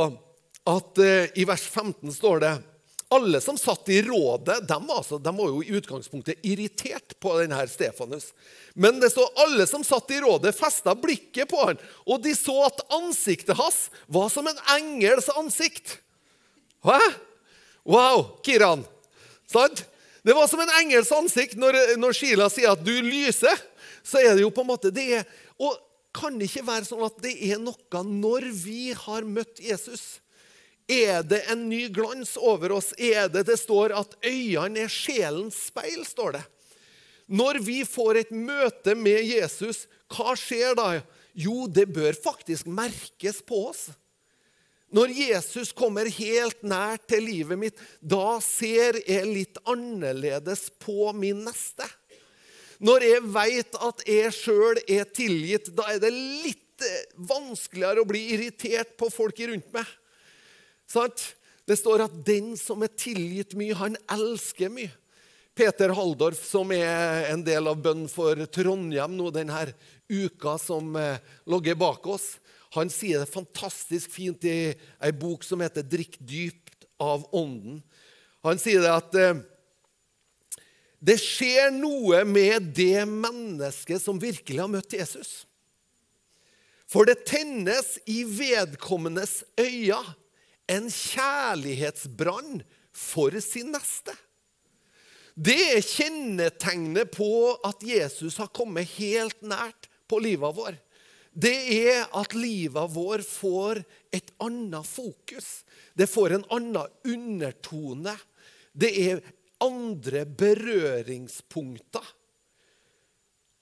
at 0.68 1.00
eh, 1.00 1.30
i 1.40 1.46
vers 1.48 1.63
15 1.63 2.12
står 2.12 2.42
det 2.44 2.54
alle 3.15 3.39
som 3.41 3.58
satt 3.60 3.89
i 3.93 4.01
rådet, 4.05 4.60
de 4.67 4.77
altså, 4.77 5.20
de 5.22 5.34
var 5.38 5.51
jo 5.51 5.62
i 5.63 5.75
utgangspunktet 5.77 6.41
irritert 6.46 7.15
på 7.22 7.36
denne 7.39 7.62
Stefanus. 7.70 8.32
Men 8.74 9.00
det 9.01 9.12
står 9.13 9.29
alle 9.46 9.67
som 9.70 9.86
satt 9.86 10.12
i 10.13 10.22
rådet, 10.24 10.55
festa 10.58 10.96
blikket 10.98 11.51
på 11.51 11.62
han, 11.67 11.82
og 12.08 12.24
de 12.25 12.34
så 12.38 12.55
at 12.67 12.84
ansiktet 12.96 13.58
hans 13.60 13.88
var 14.08 14.32
som 14.34 14.50
en 14.50 14.63
engels 14.75 15.29
ansikt. 15.38 15.98
Hæ? 16.84 17.00
Wow, 17.88 18.39
Kiran. 18.46 18.86
Sant? 19.51 19.86
Det 20.24 20.34
var 20.34 20.48
som 20.48 20.62
en 20.63 20.75
engels 20.79 21.12
ansikt. 21.12 21.58
Når, 21.60 21.98
når 22.00 22.15
Sheila 22.15 22.50
sier 22.51 22.72
at 22.72 22.84
'du 22.84 22.96
lyser', 23.03 23.60
så 24.03 24.20
er 24.24 24.36
det 24.36 24.43
jo 24.46 24.51
på 24.51 24.63
en 24.63 24.72
måte 24.72 24.91
det 24.91 25.08
er, 25.20 25.25
Og 25.60 25.75
kan 26.13 26.38
det 26.38 26.50
ikke 26.50 26.67
være 26.67 26.88
sånn 26.88 27.03
at 27.05 27.17
det 27.24 27.34
er 27.51 27.60
noe 27.62 28.03
når 28.03 28.50
vi 28.53 28.93
har 28.93 29.25
møtt 29.25 29.60
Jesus? 29.62 30.23
Er 30.90 31.24
det 31.24 31.46
en 31.52 31.68
ny 31.70 31.88
glans 31.94 32.36
over 32.36 32.75
oss? 32.75 32.92
Er 32.98 33.30
det 33.32 33.46
det 33.48 33.58
står 33.62 33.94
at 33.96 34.18
øynene 34.20 34.84
er 34.84 34.92
sjelens 34.92 35.58
speil? 35.70 36.04
står 36.06 36.38
det. 36.38 36.44
Når 37.32 37.60
vi 37.63 37.82
får 37.88 38.20
et 38.20 38.32
møte 38.36 38.96
med 39.00 39.24
Jesus, 39.24 39.86
hva 40.12 40.36
skjer 40.38 40.75
da? 40.75 40.88
Jo, 41.34 41.66
det 41.72 41.88
bør 41.96 42.13
faktisk 42.13 42.68
merkes 42.70 43.40
på 43.48 43.70
oss. 43.72 43.88
Når 44.94 45.10
Jesus 45.16 45.72
kommer 45.74 46.06
helt 46.06 46.60
nær 46.62 47.00
til 47.10 47.24
livet 47.25 47.58
mitt, 47.58 47.80
da 47.98 48.38
ser 48.44 49.00
jeg 49.08 49.25
litt 49.25 49.58
annerledes 49.66 50.68
på 50.84 51.10
min 51.18 51.42
neste. 51.48 51.88
Når 52.84 53.08
jeg 53.08 53.24
veit 53.34 53.80
at 53.88 54.04
jeg 54.06 54.36
sjøl 54.36 54.78
er 54.84 55.08
tilgitt, 55.10 55.72
da 55.74 55.88
er 55.96 56.04
det 56.04 56.12
litt 56.13 56.60
vanskeligere 57.16 58.04
å 58.04 58.10
bli 58.10 58.22
irritert 58.36 58.94
på 59.00 59.10
folk 59.13 59.40
rundt 59.48 59.72
meg. 59.74 59.88
Sant? 60.93 61.33
Det 61.65 61.77
står 61.79 62.05
at 62.05 62.15
'den 62.25 62.57
som 62.59 62.83
er 62.83 62.91
tilgitt 62.91 63.55
mye, 63.55 63.73
han 63.73 63.97
elsker 64.12 64.69
mye'. 64.69 64.91
Peter 65.55 65.93
Halldorf, 65.93 66.41
som 66.50 66.71
er 66.73 67.29
en 67.29 67.43
del 67.45 67.67
av 67.69 67.77
bønn 67.77 68.07
for 68.09 68.33
Trondheim 68.50 69.13
nå 69.13 69.29
denne 69.29 69.67
uka 70.09 70.57
som 70.57 70.95
eh, 70.97 71.21
ligger 71.45 71.77
bak 71.77 72.07
oss, 72.09 72.39
han 72.73 72.89
sier 72.89 73.21
det 73.21 73.29
fantastisk 73.29 74.09
fint 74.09 74.41
i 74.50 74.73
ei 74.73 75.12
bok 75.13 75.45
som 75.45 75.62
heter 75.62 75.85
'Drikk 75.85 76.17
dypt 76.19 76.88
av 77.00 77.27
ånden'. 77.31 77.83
Han 78.43 78.57
sier 78.57 78.81
det 78.81 78.91
at 78.91 79.15
eh, 79.15 79.41
det 81.03 81.19
skjer 81.21 81.69
noe 81.71 82.23
med 82.25 82.73
det 82.73 83.05
mennesket 83.05 84.01
som 84.01 84.19
virkelig 84.19 84.59
har 84.59 84.71
møtt 84.71 84.93
Jesus. 84.93 85.45
For 86.89 87.05
det 87.05 87.25
tennes 87.29 87.97
i 88.09 88.23
vedkommendes 88.23 89.43
øyne 89.59 90.01
en 90.72 90.89
kjærlighetsbrann 90.91 92.62
for 92.93 93.36
sin 93.43 93.74
neste. 93.74 94.15
Det 95.34 95.58
er 95.74 95.82
kjennetegnet 95.82 97.10
på 97.15 97.55
at 97.65 97.82
Jesus 97.86 98.38
har 98.38 98.51
kommet 98.53 98.91
helt 99.00 99.39
nært 99.41 99.89
på 100.08 100.20
livet 100.22 100.55
vår. 100.55 100.75
det 101.34 101.58
er 101.89 102.03
at 102.13 102.36
livet 102.38 102.91
vår 102.93 103.24
får 103.25 103.79
et 104.13 104.29
annet 104.38 104.86
fokus. 104.86 105.63
Det 105.98 106.05
får 106.05 106.36
en 106.36 106.46
annen 106.53 107.00
undertone. 107.10 108.13
Det 108.72 108.91
er 109.10 109.24
andre 109.63 110.25
berøringspunkter. 110.25 112.05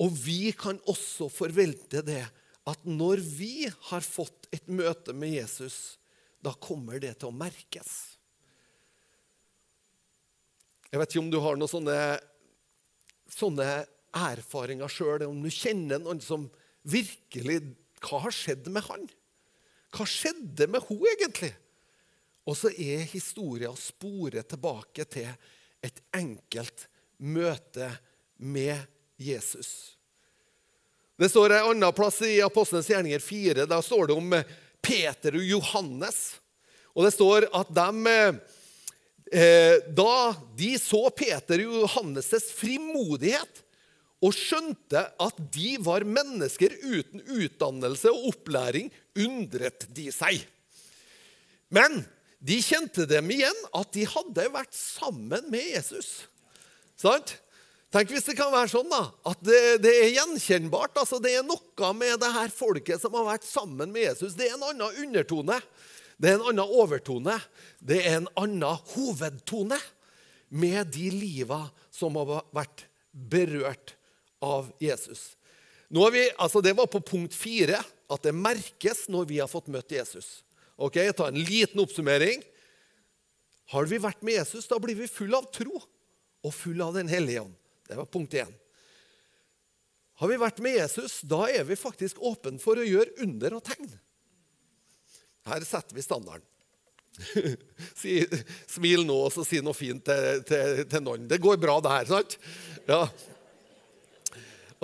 Og 0.04 0.12
vi 0.12 0.52
kan 0.52 0.82
også 0.90 1.30
forvente 1.32 2.02
det 2.04 2.26
at 2.68 2.86
når 2.86 3.22
vi 3.24 3.70
har 3.90 4.04
fått 4.04 4.50
et 4.52 4.68
møte 4.68 5.16
med 5.16 5.38
Jesus, 5.38 5.98
da 6.42 6.54
kommer 6.58 7.00
det 7.02 7.14
til 7.22 7.30
å 7.30 7.36
merkes. 7.36 7.92
Jeg 10.92 11.00
vet 11.00 11.14
ikke 11.14 11.24
om 11.24 11.32
du 11.32 11.40
har 11.40 11.58
noen 11.60 11.72
sånne, 11.72 11.98
sånne 13.32 13.68
erfaringer 14.12 14.92
sjøl, 14.92 15.24
om 15.30 15.40
du 15.44 15.52
kjenner 15.54 16.02
noen 16.02 16.20
som 16.24 16.50
virkelig 16.82 17.62
Hva 18.02 18.18
har 18.24 18.34
skjedd 18.34 18.66
med 18.74 18.82
han? 18.88 19.04
Hva 19.94 20.08
skjedde 20.10 20.66
med 20.72 20.82
hun 20.88 21.04
egentlig? 21.06 21.52
Og 22.50 22.58
så 22.58 22.72
er 22.74 23.06
historien 23.12 23.76
sporet 23.78 24.50
tilbake 24.50 25.06
til 25.06 25.30
et 25.86 26.00
enkelt 26.18 26.88
møte 27.22 27.92
med 28.42 28.82
Jesus. 29.22 29.94
Det 31.22 31.30
står 31.30 31.54
en 31.54 31.68
annen 31.76 31.94
plass 31.94 32.18
i 32.26 32.40
Apostlenes 32.42 32.90
gjerninger 32.90 33.22
4. 33.22 33.68
Da 33.70 33.78
står 33.86 34.10
det 34.10 34.18
om 34.18 34.34
Peter 34.92 35.40
og 35.40 35.48
Johannes. 35.48 36.22
Og 36.92 37.08
det 37.08 37.14
står 37.16 37.48
at 37.56 37.74
de 37.76 38.14
eh, 39.32 39.76
Da 39.96 40.16
de 40.60 40.72
så 40.82 41.06
Peter 41.16 41.64
og 41.68 41.86
Johannes' 41.86 42.50
frimodighet 42.58 43.62
og 44.22 44.36
skjønte 44.38 45.02
at 45.18 45.38
de 45.56 45.76
var 45.82 46.06
mennesker 46.06 46.76
uten 46.84 47.24
utdannelse 47.26 48.12
og 48.12 48.28
opplæring, 48.36 48.92
undret 49.18 49.88
de 49.90 50.12
seg. 50.14 50.44
Men 51.74 52.04
de 52.38 52.60
kjente 52.62 53.08
dem 53.10 53.32
igjen, 53.34 53.58
at 53.74 53.90
de 53.96 54.06
hadde 54.10 54.46
vært 54.54 54.76
sammen 54.78 55.48
med 55.50 55.72
Jesus. 55.72 56.28
Sant? 57.02 57.40
Tenk 57.92 58.14
hvis 58.14 58.24
det 58.30 58.38
kan 58.40 58.54
være 58.54 58.72
sånn 58.72 58.88
da, 58.88 59.02
at 59.28 59.42
det, 59.44 59.58
det 59.84 59.92
er 60.00 60.14
gjenkjennbart. 60.16 60.96
altså 61.02 61.20
Det 61.20 61.34
er 61.36 61.44
noe 61.44 61.90
med 61.98 62.22
det 62.24 62.30
her 62.32 62.54
folket 62.56 63.04
som 63.04 63.18
har 63.20 63.28
vært 63.34 63.48
sammen 63.48 63.92
med 63.92 64.06
Jesus. 64.06 64.38
Det 64.38 64.48
er 64.48 64.56
en 64.56 64.70
annen 64.70 65.02
undertone. 65.04 65.58
Det 66.16 66.32
er 66.32 66.38
en 66.38 66.48
annen 66.54 66.78
overtone. 66.80 67.36
Det 67.84 68.00
er 68.06 68.22
en 68.22 68.30
annen 68.40 68.80
hovedtone 68.94 69.80
med 70.52 70.94
de 70.96 71.12
liva 71.12 71.66
som 71.92 72.16
har 72.20 72.46
vært 72.56 72.86
berørt 73.12 73.98
av 74.40 74.72
Jesus. 74.80 75.34
Vi, 75.92 76.26
altså 76.40 76.64
det 76.64 76.78
var 76.80 76.88
på 76.88 77.04
punkt 77.04 77.36
fire, 77.36 77.82
at 78.08 78.24
det 78.24 78.32
merkes 78.32 79.10
når 79.12 79.28
vi 79.28 79.44
har 79.44 79.52
fått 79.52 79.68
møtt 79.72 79.92
Jesus. 79.92 80.46
Ok, 80.80 80.96
Jeg 80.96 81.16
tar 81.18 81.36
en 81.36 81.44
liten 81.44 81.84
oppsummering. 81.84 82.40
Har 83.76 83.88
vi 83.88 84.00
vært 84.00 84.24
med 84.24 84.40
Jesus, 84.40 84.68
da 84.72 84.80
blir 84.80 84.96
vi 84.96 85.12
full 85.12 85.36
av 85.36 85.52
tro 85.52 85.76
og 85.76 86.54
full 86.56 86.80
av 86.84 86.96
Den 86.96 87.12
hellige 87.12 87.44
ånd. 87.44 87.58
Det 87.92 87.98
var 88.00 88.08
punkt 88.08 88.34
én. 88.40 88.52
Har 90.22 90.30
vi 90.30 90.38
vært 90.40 90.62
med 90.64 90.78
Jesus, 90.78 91.18
da 91.28 91.44
er 91.52 91.66
vi 91.68 91.76
faktisk 91.76 92.22
åpne 92.24 92.62
for 92.62 92.80
å 92.80 92.86
gjøre 92.88 93.18
under 93.26 93.58
og 93.58 93.66
tegn. 93.68 93.90
Her 95.50 95.66
setter 95.68 95.98
vi 95.98 96.06
standarden. 96.06 96.46
si, 98.00 98.22
smil 98.72 99.04
nå 99.04 99.18
og 99.26 99.34
så 99.36 99.44
si 99.44 99.60
noe 99.60 99.76
fint 99.76 100.06
til, 100.08 100.44
til, 100.48 100.84
til 100.88 101.04
noen. 101.04 101.28
Det 101.28 101.42
går 101.44 101.60
bra, 101.60 101.80
det 101.84 101.96
her. 101.98 102.08
sant? 102.14 102.38
Ja. 102.88 103.02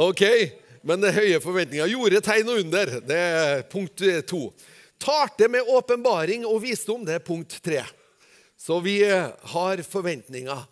Ok, 0.04 0.24
men 0.84 1.06
det 1.06 1.16
høye 1.16 1.40
forventninger. 1.42 1.94
Gjorde 1.96 2.24
tegn 2.28 2.52
og 2.52 2.64
under. 2.66 2.92
Det 3.08 3.22
er 3.28 3.64
punkt 3.72 4.04
to. 4.28 4.42
Tarte 5.00 5.48
med 5.54 5.70
åpenbaring 5.70 6.44
og 6.50 6.60
visdom. 6.66 7.06
Det 7.08 7.22
er 7.22 7.24
punkt 7.24 7.56
tre. 7.64 7.86
Så 8.58 8.82
vi 8.84 9.00
har 9.06 9.86
forventninger. 9.86 10.66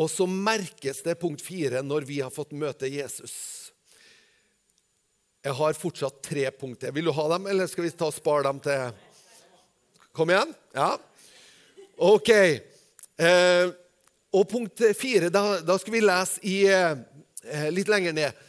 Og 0.00 0.08
så 0.08 0.26
merkes 0.26 1.02
det 1.04 1.18
punkt 1.20 1.42
fire 1.44 1.82
når 1.84 2.06
vi 2.08 2.20
har 2.24 2.32
fått 2.32 2.54
møte 2.56 2.88
Jesus. 2.88 3.34
Jeg 5.42 5.56
har 5.58 5.74
fortsatt 5.76 6.22
tre 6.24 6.46
punkter. 6.54 6.92
Vil 6.94 7.10
du 7.10 7.12
ha 7.16 7.26
dem, 7.34 7.48
eller 7.50 7.68
skal 7.68 7.84
vi 7.84 7.90
ta 7.90 8.08
og 8.08 8.16
spare 8.16 8.46
dem 8.46 8.60
til 8.62 8.92
Kom 10.12 10.28
igjen? 10.28 10.50
Ja? 10.76 10.90
OK. 12.04 12.28
Eh, 13.16 13.70
og 14.32 14.48
punkt 14.48 14.82
fire, 14.96 15.30
da, 15.32 15.60
da, 15.64 15.78
skal 15.80 15.94
vi 15.94 16.02
lese 16.04 16.42
i, 16.44 16.56
eh, 16.68 17.68
litt 17.72 17.88
lenger 17.88 18.12
ned. 18.16 18.42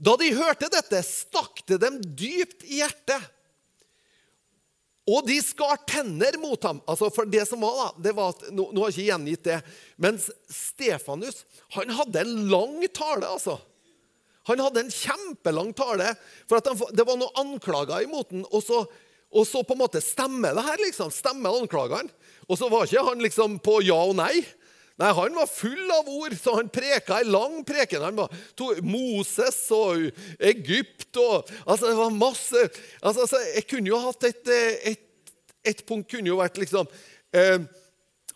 Da 0.00 0.16
de 0.18 0.32
hørte 0.34 0.70
dette, 0.72 1.02
stakk 1.06 1.62
det 1.70 1.78
dem 1.82 2.00
dypt 2.02 2.66
i 2.66 2.80
hjertet. 2.80 3.22
Og 5.10 5.26
de 5.26 5.40
skar 5.42 5.80
tenner 5.88 6.36
mot 6.38 6.62
ham. 6.66 6.78
Altså 6.86 7.08
for 7.14 7.26
Det 7.26 7.42
som 7.48 7.62
var 7.64 7.78
da, 7.78 7.88
det 8.08 8.12
var 8.16 8.34
at, 8.34 8.44
nå, 8.54 8.68
nå 8.70 8.84
har 8.84 8.92
jeg 8.92 9.00
ikke 9.00 9.08
gjengitt 9.10 9.48
det, 9.48 9.58
mens 10.00 10.28
Stefanus 10.52 11.42
han 11.74 11.92
hadde 11.96 12.22
en 12.22 12.48
lang 12.50 12.78
tale. 12.94 13.26
altså. 13.26 13.56
Han 14.50 14.62
hadde 14.62 14.84
en 14.84 14.92
kjempelang 14.92 15.72
tale. 15.76 16.14
for 16.48 16.60
han, 16.60 16.82
Det 16.96 17.06
var 17.06 17.18
noen 17.20 17.40
anklager 17.42 18.06
imot 18.06 18.30
ham. 18.32 18.44
Og 18.50 18.62
så, 18.64 18.84
og 19.30 19.46
så 19.46 19.62
på 19.66 19.76
en 19.76 19.82
måte 19.82 20.02
stemmer 20.04 20.56
det 20.56 20.66
her. 20.66 20.84
liksom, 20.86 21.12
Stemmer 21.14 21.58
anklagene. 21.60 22.10
Og 22.48 22.58
så 22.58 22.70
var 22.70 22.86
ikke 22.86 23.06
han 23.06 23.22
liksom 23.22 23.58
på 23.62 23.80
ja 23.86 23.98
og 23.98 24.16
nei. 24.18 24.42
Nei, 25.00 25.12
Han 25.16 25.34
var 25.34 25.46
full 25.46 25.90
av 25.90 26.08
ord, 26.08 26.36
så 26.36 26.54
han 26.58 26.68
preka 26.68 27.20
en 27.20 27.32
lang 27.32 27.60
preken. 27.64 28.02
Han 28.04 28.18
var 28.18 28.82
Moses 28.84 29.62
og 29.72 30.10
Egypt 30.38 31.16
og 31.16 31.48
altså 31.64 31.88
Det 31.88 31.96
var 31.96 32.12
masse 32.12 32.64
altså, 33.00 33.24
altså, 33.24 33.40
Jeg 33.54 33.66
kunne 33.70 33.88
jo 33.88 34.00
hatt 34.04 34.28
et, 34.28 34.50
et, 34.92 35.06
et 35.72 35.80
punkt 35.88 36.10
kunne 36.10 36.28
jo 36.28 36.36
vært 36.42 36.60
liksom 36.60 36.90
eh, 37.32 37.64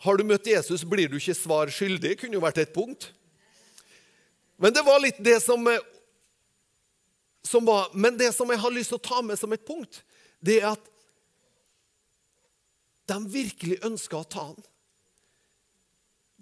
Har 0.07 0.17
du 0.17 0.25
møtt 0.25 0.49
Jesus, 0.49 0.87
blir 0.89 1.13
du 1.13 1.19
ikke 1.21 1.37
svar 1.37 1.73
skyldig. 1.73 2.17
kunne 2.23 2.39
jo 2.39 2.45
vært 2.45 2.63
et 2.65 2.73
punkt. 2.73 3.11
Men 4.57 4.73
det 4.73 4.87
var 4.87 5.03
litt 5.05 5.21
det 5.21 5.43
som, 5.45 5.69
eh, 5.69 5.85
som 7.45 7.65
var 7.69 7.93
Men 7.93 8.17
det 8.17 8.33
som 8.33 8.49
jeg 8.49 8.65
har 8.65 8.73
lyst 8.73 8.95
til 8.95 9.03
å 9.03 9.09
ta 9.13 9.21
med 9.21 9.37
som 9.39 9.53
et 9.53 9.69
punkt, 9.69 10.01
det 10.41 10.63
er 10.63 10.73
at 10.73 10.93
de 13.13 13.21
virkelig 13.29 13.83
ønska 13.85 14.17
å 14.17 14.25
ta 14.25 14.49
han. 14.49 14.71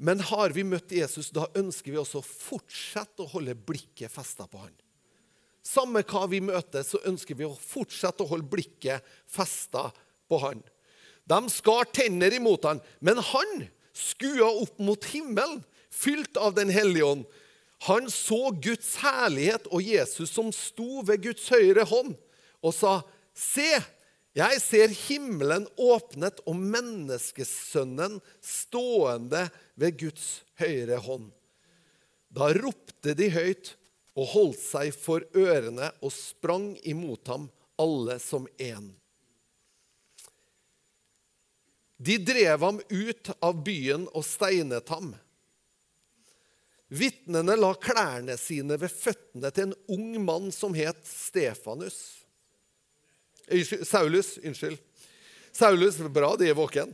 Men 0.02 0.22
har 0.32 0.50
vi 0.50 0.64
møtt 0.66 0.90
Jesus, 0.90 1.30
da 1.30 1.46
ønsker 1.54 1.94
vi 1.94 2.00
også 2.00 2.18
å 2.18 2.26
fortsette 2.26 3.22
å 3.22 3.30
holde 3.36 3.54
blikket 3.54 4.10
festa 4.10 4.48
på 4.50 4.64
han. 4.64 4.74
Samme 5.62 6.02
hva 6.02 6.24
vi 6.26 6.40
møter, 6.42 6.82
så 6.82 6.98
ønsker 7.06 7.38
vi 7.38 7.46
å 7.46 7.54
fortsette 7.54 8.24
å 8.24 8.32
holde 8.32 8.50
blikket 8.50 9.06
festa 9.30 9.86
på 10.26 10.40
han. 10.42 10.64
De 11.30 11.38
skar 11.54 11.86
tenner 11.94 12.34
imot 12.34 12.66
han, 12.66 12.82
men 12.98 13.22
han 13.22 13.62
skua 13.94 14.50
opp 14.64 14.82
mot 14.82 15.06
himmelen, 15.12 15.62
fylt 15.92 16.38
av 16.40 16.56
Den 16.58 16.72
hellige 16.72 17.06
ånd. 17.06 17.24
Han 17.86 18.10
så 18.10 18.50
Guds 18.62 18.96
herlighet 19.02 19.68
og 19.70 19.82
Jesus 19.86 20.32
som 20.34 20.50
sto 20.54 21.02
ved 21.06 21.22
Guds 21.28 21.46
høyre 21.52 21.86
hånd, 21.86 22.16
og 22.62 22.74
sa, 22.74 23.02
Se, 23.32 23.78
jeg 24.36 24.60
ser 24.60 24.92
himmelen 25.06 25.64
åpnet 25.80 26.40
og 26.48 26.56
menneskesønnen 26.56 28.18
stående 28.44 29.46
ved 29.74 29.98
Guds 30.00 30.42
høyre 30.60 30.98
hånd. 31.04 31.30
Da 32.32 32.50
ropte 32.56 33.14
de 33.16 33.28
høyt 33.32 33.74
og 34.16 34.28
holdt 34.34 34.60
seg 34.60 34.92
for 34.96 35.24
ørene 35.36 35.90
og 36.00 36.12
sprang 36.14 36.74
imot 36.88 37.28
ham, 37.32 37.48
alle 37.80 38.18
som 38.22 38.46
én. 38.60 38.92
De 42.02 42.16
drev 42.18 42.64
ham 42.64 42.80
ut 42.90 43.30
av 43.40 43.60
byen 43.64 44.08
og 44.10 44.24
steinet 44.26 44.88
ham. 44.92 45.12
Vitnene 46.92 47.54
la 47.56 47.70
klærne 47.80 48.34
sine 48.36 48.76
ved 48.80 48.92
føttene 48.92 49.48
til 49.54 49.70
en 49.70 49.76
ung 49.94 50.18
mann 50.26 50.50
som 50.52 50.74
het 50.76 50.98
Stefanus. 51.08 52.00
Saulus. 53.88 54.34
Unnskyld. 54.42 54.76
Saulus, 55.52 55.96
Bra, 56.12 56.34
de 56.36 56.50
er 56.50 56.58
våken. 56.58 56.92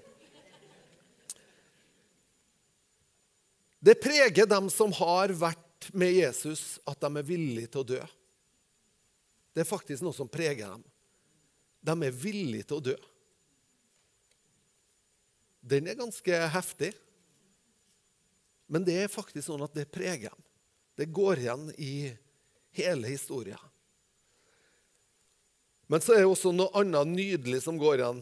Det 3.79 3.95
preger 4.03 4.47
dem 4.47 4.71
som 4.71 4.93
har 4.99 5.33
vært 5.39 5.91
med 5.95 6.13
Jesus, 6.13 6.79
at 6.89 6.99
de 7.01 7.11
er 7.21 7.27
villige 7.27 7.71
til 7.71 7.85
å 7.85 7.91
dø. 7.95 8.01
Det 9.55 9.63
er 9.63 9.69
faktisk 9.69 10.03
noe 10.05 10.17
som 10.17 10.31
preger 10.31 10.67
dem. 10.67 10.83
De 11.81 11.95
er 12.07 12.15
villige 12.15 12.67
til 12.69 12.81
å 12.81 12.87
dø. 12.91 12.97
Den 15.69 15.89
er 15.91 15.99
ganske 15.99 16.41
heftig. 16.55 16.93
Men 18.69 18.85
det 18.85 18.99
er 19.05 19.13
faktisk 19.13 19.47
sånn 19.49 19.65
at 19.65 19.75
det 19.77 19.89
preger 19.93 20.35
dem. 20.35 20.45
Det 20.99 21.07
går 21.15 21.45
igjen 21.45 21.69
i 21.79 22.11
hele 22.77 23.09
historien. 23.09 23.61
Men 25.89 26.03
så 26.05 26.13
er 26.13 26.25
det 26.25 26.33
også 26.33 26.53
noe 26.53 26.75
annet 26.77 27.15
nydelig 27.15 27.63
som 27.65 27.79
går 27.81 28.03
igjen. 28.03 28.21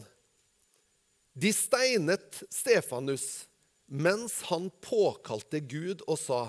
De 1.37 1.51
steinet 1.53 2.41
Stefanus 2.53 3.47
mens 3.87 4.41
han 4.51 4.69
påkalte 4.83 5.59
Gud 5.59 6.03
og 6.07 6.19
sa, 6.19 6.41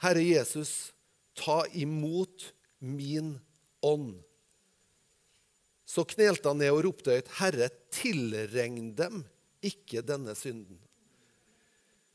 'Herre 0.00 0.24
Jesus, 0.24 0.92
ta 1.36 1.64
imot 1.72 2.52
min 2.80 3.38
ånd.' 3.82 4.22
så 5.84 6.04
knelte 6.08 6.48
han 6.48 6.58
ned 6.58 6.72
og 6.72 6.84
ropte 6.88 7.12
høyt, 7.12 7.28
'Herre, 7.38 7.68
tilregn 7.92 8.94
dem 8.96 9.24
ikke 9.62 10.02
denne 10.02 10.34
synden.' 10.34 10.80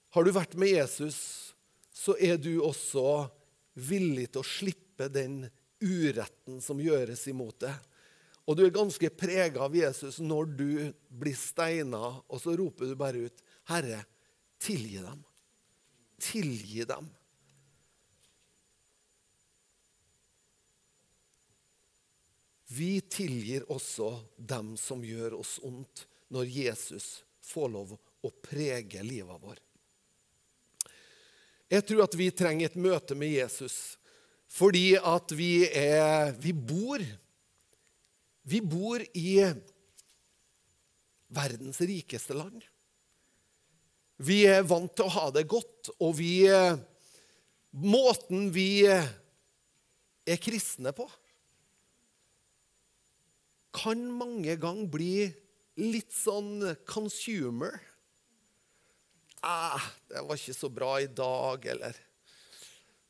Har 0.09 0.25
du 0.25 0.31
vært 0.33 0.57
med 0.57 0.73
Jesus, 0.73 1.53
så 1.93 2.15
er 2.17 2.37
du 2.41 2.63
også 2.65 3.29
villig 3.77 4.31
til 4.31 4.41
å 4.41 4.47
slippe 4.47 5.05
den 5.13 5.43
uretten 5.79 6.57
som 6.65 6.81
gjøres 6.81 7.27
imot 7.29 7.61
deg. 7.61 7.75
Og 8.49 8.57
du 8.57 8.63
er 8.65 8.73
ganske 8.73 9.11
prega 9.13 9.61
av 9.67 9.75
Jesus 9.77 10.17
når 10.17 10.49
du 10.57 10.69
blir 11.21 11.37
steina, 11.37 12.17
og 12.25 12.41
så 12.41 12.55
roper 12.57 12.89
du 12.89 12.95
bare 12.97 13.27
ut, 13.29 13.43
'Herre, 13.69 14.03
tilgi 14.57 14.97
dem.' 15.05 15.23
Tilgi 16.19 16.83
dem. 16.83 17.07
Vi 22.69 23.01
tilgir 23.01 23.63
også 23.71 24.11
dem 24.35 24.75
som 24.77 25.01
gjør 25.05 25.39
oss 25.39 25.55
ondt, 25.65 26.03
når 26.29 26.51
Jesus 26.51 27.07
får 27.41 27.71
lov 27.73 27.95
å 27.95 28.31
prege 28.43 29.01
livet 29.05 29.41
vår. 29.41 29.61
Jeg 31.69 31.85
tror 31.85 32.03
at 32.05 32.17
vi 32.17 32.29
trenger 32.33 32.69
et 32.69 32.77
møte 32.77 33.17
med 33.17 33.31
Jesus 33.33 33.95
fordi 34.49 34.95
at 34.97 35.29
vi, 35.37 35.67
er, 35.69 36.31
vi 36.41 36.53
bor 36.53 37.03
Vi 38.49 38.61
bor 38.65 39.03
i 39.13 39.43
verdens 41.29 41.77
rikeste 41.85 42.33
land. 42.33 42.63
Vi 44.19 44.41
er 44.51 44.65
vant 44.67 44.91
til 44.91 45.07
å 45.07 45.15
ha 45.15 45.25
det 45.31 45.47
godt, 45.49 45.93
og 45.99 46.17
vi 46.19 46.43
Måten 47.69 48.47
vi 48.49 48.81
er 48.89 50.39
kristne 50.41 50.89
på, 50.97 51.05
kan 53.77 54.01
mange 54.09 54.55
ganger 54.57 54.89
bli 54.89 55.13
litt 55.79 56.11
sånn 56.13 56.65
consumer. 56.89 57.77
Ah, 59.41 59.79
'Det 60.09 60.25
var 60.25 60.35
ikke 60.35 60.57
så 60.57 60.69
bra 60.69 60.99
i 60.99 61.07
dag', 61.07 61.65
eller 61.65 61.95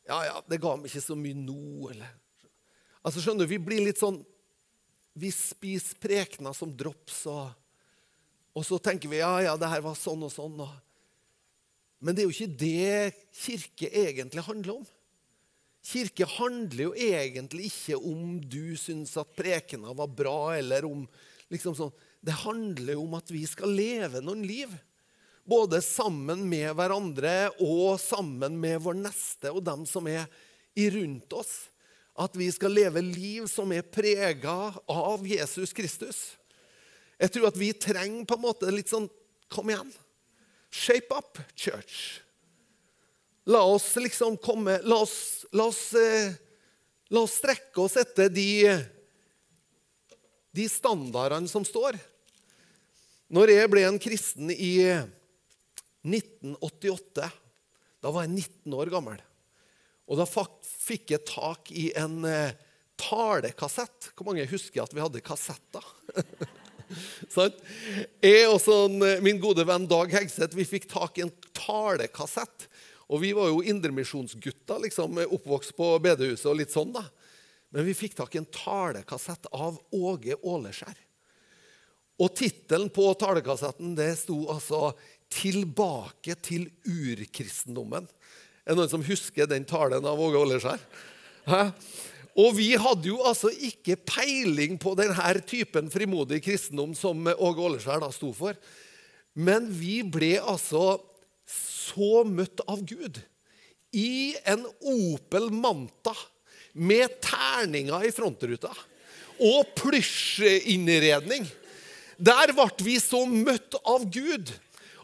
'Ja, 0.06 0.26
ja, 0.26 0.44
det 0.48 0.62
ga 0.62 0.76
meg 0.76 0.86
ikke 0.86 1.02
så 1.02 1.16
mye 1.16 1.34
nå', 1.34 1.90
eller 1.92 2.20
Altså, 3.06 3.22
skjønner 3.22 3.48
du, 3.48 3.56
Vi 3.56 3.58
blir 3.58 3.86
litt 3.86 3.98
sånn 3.98 4.26
Vi 5.16 5.32
spiser 5.32 5.98
prekener 5.98 6.54
som 6.54 6.76
drops, 6.76 7.26
og, 7.26 7.50
og, 8.54 8.66
så 8.66 8.78
tenker 8.78 9.10
vi 9.10 9.18
'ja, 9.18 9.40
ja, 9.42 9.58
det 9.58 9.70
her 9.70 9.82
var 9.82 9.96
sånn 9.96 10.24
og 10.24 10.32
sånn'. 10.32 10.60
Og. 10.60 10.89
Men 12.00 12.16
det 12.16 12.24
er 12.24 12.30
jo 12.30 12.36
ikke 12.36 12.60
det 12.62 13.16
kirke 13.36 13.90
egentlig 13.92 14.44
handler 14.48 14.80
om. 14.80 14.88
Kirke 15.90 16.28
handler 16.28 16.90
jo 16.90 16.94
egentlig 16.96 17.70
ikke 17.70 17.98
om 17.98 18.38
du 18.44 18.76
syns 18.80 19.16
at 19.20 19.32
prekena 19.38 19.94
var 19.96 20.12
bra, 20.12 20.52
eller 20.58 20.88
om 20.88 21.06
liksom 21.52 21.76
sånn. 21.76 21.94
Det 22.20 22.36
handler 22.44 22.98
jo 22.98 23.06
om 23.06 23.16
at 23.20 23.32
vi 23.32 23.46
skal 23.48 23.72
leve 23.74 24.22
noen 24.24 24.44
liv. 24.48 24.72
Både 25.50 25.80
sammen 25.82 26.44
med 26.52 26.76
hverandre 26.78 27.50
og 27.64 27.98
sammen 28.02 28.60
med 28.62 28.84
vår 28.84 29.00
neste 29.00 29.54
og 29.56 29.64
dem 29.66 29.86
som 29.90 30.08
er 30.12 30.28
rundt 30.94 31.34
oss. 31.34 31.54
At 32.20 32.36
vi 32.38 32.50
skal 32.52 32.76
leve 32.76 33.02
liv 33.02 33.48
som 33.50 33.72
er 33.72 33.88
prega 33.88 34.58
av 34.92 35.24
Jesus 35.26 35.74
Kristus. 35.74 36.20
Jeg 37.20 37.34
tror 37.34 37.50
at 37.50 37.58
vi 37.60 37.72
trenger 37.76 38.28
på 38.28 38.38
en 38.38 38.46
måte 38.46 38.72
litt 38.72 38.92
sånn 38.92 39.10
Kom 39.50 39.66
igjen. 39.72 39.88
Shape 40.70 41.16
up, 41.16 41.40
church. 41.56 42.22
La 43.50 43.64
oss 43.66 43.96
liksom 43.96 44.38
komme 44.38 44.78
La 44.84 44.96
oss, 45.02 45.46
la 45.52 45.66
oss, 45.66 45.94
eh, 45.94 46.34
la 47.10 47.24
oss 47.26 47.40
strekke 47.42 47.82
oss 47.82 47.98
etter 47.98 48.30
de, 48.30 48.78
de 50.54 50.68
standardene 50.70 51.50
som 51.50 51.66
står. 51.66 51.98
Når 53.34 53.54
jeg 53.54 53.70
ble 53.74 53.86
en 53.86 54.00
kristen 54.02 54.52
i 54.54 54.86
1988, 56.06 57.30
da 58.00 58.14
var 58.14 58.26
jeg 58.26 58.36
19 58.38 58.78
år 58.78 58.90
gammel, 58.94 59.20
og 60.10 60.18
da 60.18 60.26
fikk 60.30 61.14
jeg 61.14 61.26
tak 61.30 61.70
i 61.74 61.90
en 61.98 62.24
eh, 62.26 62.54
talekassett. 62.98 64.12
Hvor 64.16 64.30
mange 64.30 64.48
husker 64.50 64.82
at 64.84 64.94
vi 64.96 65.04
hadde 65.04 65.26
kassetter? 65.26 65.86
Jeg 68.30 68.46
og 68.50 68.60
sånn, 68.64 68.98
min 69.26 69.40
gode 69.42 69.66
venn 69.68 69.88
Dag 69.90 70.12
Hegseth 70.14 70.58
vi 70.58 70.66
fikk 70.68 70.90
tak 70.92 71.20
i 71.20 71.26
en 71.28 71.34
talekassett 71.54 72.70
og 73.10 73.24
vi 73.24 73.32
var 73.34 73.50
jo 73.50 73.64
indremisjonsgutter, 73.66 74.84
liksom, 74.86 75.18
oppvokst 75.34 75.74
på 75.78 75.96
bedehuset 76.04 76.46
og 76.52 76.60
litt 76.60 76.74
sånn, 76.74 76.92
da. 76.94 77.08
Men 77.74 77.88
vi 77.88 77.96
fikk 77.98 78.16
tak 78.18 78.36
i 78.36 78.42
en 78.42 78.50
talekassett 78.54 79.50
av 79.50 79.80
Åge 79.98 80.38
Åleskjær. 80.38 81.00
Og 82.22 82.36
tittelen 82.38 82.92
på 82.94 83.08
talekassetten 83.18 83.96
det 83.98 84.12
sto 84.20 84.44
altså 84.54 84.94
'Tilbake 85.30 86.36
til 86.42 86.72
urkristendommen'. 86.86 88.08
Er 88.66 88.74
det 88.74 88.78
noen 88.78 88.90
som 88.90 89.04
husker 89.06 89.46
den 89.46 89.66
talen 89.66 90.06
av 90.06 90.20
Åge 90.20 90.38
Åleskjær? 90.38 90.82
Og 92.40 92.54
vi 92.56 92.70
hadde 92.80 93.10
jo 93.10 93.20
altså 93.28 93.52
ikke 93.52 93.98
peiling 94.08 94.78
på 94.80 94.94
denne 94.98 95.34
typen 95.48 95.90
frimodig 95.92 96.42
kristendom 96.46 96.94
som 96.96 97.28
Åge 97.36 97.66
Åleskjær 97.66 98.04
da 98.04 98.12
sto 98.16 98.32
for. 98.36 98.56
Men 99.36 99.68
vi 99.74 100.00
ble 100.08 100.38
altså 100.40 101.00
så 101.50 102.24
møtt 102.28 102.62
av 102.70 102.84
Gud 102.88 103.20
i 103.98 104.36
en 104.48 104.64
Opel 104.86 105.50
Manta 105.52 106.14
med 106.78 107.18
terninger 107.26 108.06
i 108.06 108.14
frontruta 108.14 108.72
og 109.40 109.72
plysjinnredning. 109.80 111.48
Der 112.20 112.54
ble 112.54 112.68
vi 112.84 112.98
så 113.02 113.24
møtt 113.26 113.78
av 113.88 114.06
Gud, 114.12 114.52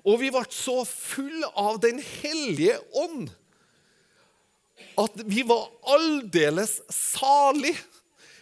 og 0.05 0.19
vi 0.21 0.29
ble 0.33 0.43
så 0.53 0.83
full 0.85 1.45
av 1.55 1.79
Den 1.83 2.01
hellige 2.03 2.77
ånd 3.01 3.31
at 5.01 5.21
vi 5.27 5.43
var 5.47 5.67
aldeles 5.95 6.79
salige 6.91 7.77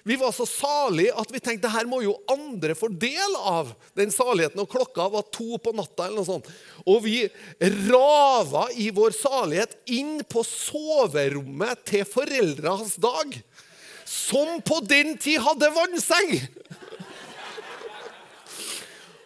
vi 0.03 0.15
var 0.15 0.31
så 0.35 0.45
salige 0.45 1.15
at 1.15 1.29
vi 1.31 1.39
tenkte 1.39 1.71
her 1.71 1.87
må 1.87 2.01
jo 2.03 2.17
andre 2.31 2.75
få 2.75 2.89
del 2.99 3.37
av 3.39 3.69
den 3.95 4.11
saligheten. 4.11 4.59
Og 4.59 4.67
klokka 4.71 5.05
var 5.13 5.23
to 5.31 5.55
på 5.63 5.71
natta. 5.75 6.09
eller 6.09 6.19
noe 6.19 6.27
sånt. 6.27 6.49
Og 6.83 7.05
vi 7.05 7.21
rava 7.87 8.67
i 8.75 8.89
vår 8.91 9.15
salighet 9.15 9.77
inn 9.87 10.17
på 10.27 10.43
soverommet 10.43 11.85
til 11.87 12.03
foreldra 12.03 12.75
dag. 12.99 13.37
Som 14.03 14.59
på 14.61 14.81
den 14.83 15.15
tid 15.17 15.39
hadde 15.41 15.71
vannseng! 15.71 16.35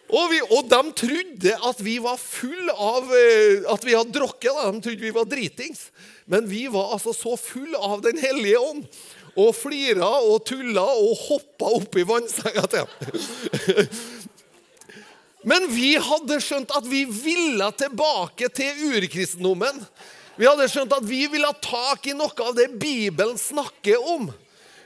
Og, 0.08 0.30
vi, 0.32 0.38
og, 0.48 0.68
de 0.70 0.80
trodde 0.96 1.54
at 1.68 1.80
vi 1.84 1.98
var 2.00 2.16
full 2.16 2.70
av 2.72 3.10
eh, 3.12 3.66
At 3.68 3.84
vi 3.84 3.92
hadde 3.92 4.14
drukket. 4.14 4.56
De 4.56 4.80
trodde 4.86 5.04
vi 5.04 5.12
var 5.12 5.28
dritings. 5.28 5.88
Men 6.24 6.48
vi 6.48 6.64
var 6.72 6.94
altså 6.96 7.12
så 7.16 7.36
full 7.36 7.76
av 7.76 8.00
Den 8.06 8.20
hellige 8.20 8.60
ånd 8.60 8.86
og 9.38 9.52
flira 9.54 10.08
og 10.26 10.40
tulla 10.48 10.82
og 10.98 11.12
hoppa 11.28 11.68
opp 11.76 11.94
i 11.94 12.02
vannsenga 12.08 12.64
til 12.72 13.84
Men 15.46 15.68
vi 15.70 15.92
hadde 16.02 16.40
skjønt 16.42 16.74
at 16.74 16.88
vi 16.90 17.04
ville 17.06 17.68
tilbake 17.78 18.48
til 18.50 18.80
urkristendommen. 18.88 19.78
Vi 20.38 20.48
hadde 20.48 20.66
skjønt 20.70 20.96
at 20.96 21.06
vi 21.06 21.24
ville 21.30 21.46
ha 21.46 21.54
tak 21.62 22.08
i 22.10 22.16
noe 22.18 22.34
av 22.44 22.56
det 22.58 22.68
Bibelen 22.82 23.38
snakker 23.38 24.02
om. 24.16 24.28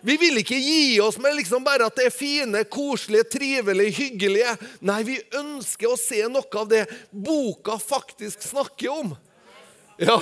Vi 0.02 0.16
vil 0.18 0.40
ikke 0.40 0.58
gi 0.58 1.00
oss 1.00 1.18
med 1.22 1.36
liksom 1.38 1.62
bare 1.64 1.86
at 1.86 1.98
det 1.98 2.08
er 2.08 2.14
fine, 2.14 2.64
koselige, 2.66 3.28
trivelige, 3.36 3.94
hyggelige. 4.00 4.56
Nei, 4.82 5.02
vi 5.06 5.18
ønsker 5.38 5.92
å 5.92 5.98
se 6.00 6.24
noe 6.26 6.58
av 6.58 6.70
det 6.70 6.86
boka 7.10 7.78
faktisk 7.78 8.42
snakker 8.42 8.90
om. 8.90 9.12
Ja, 10.02 10.16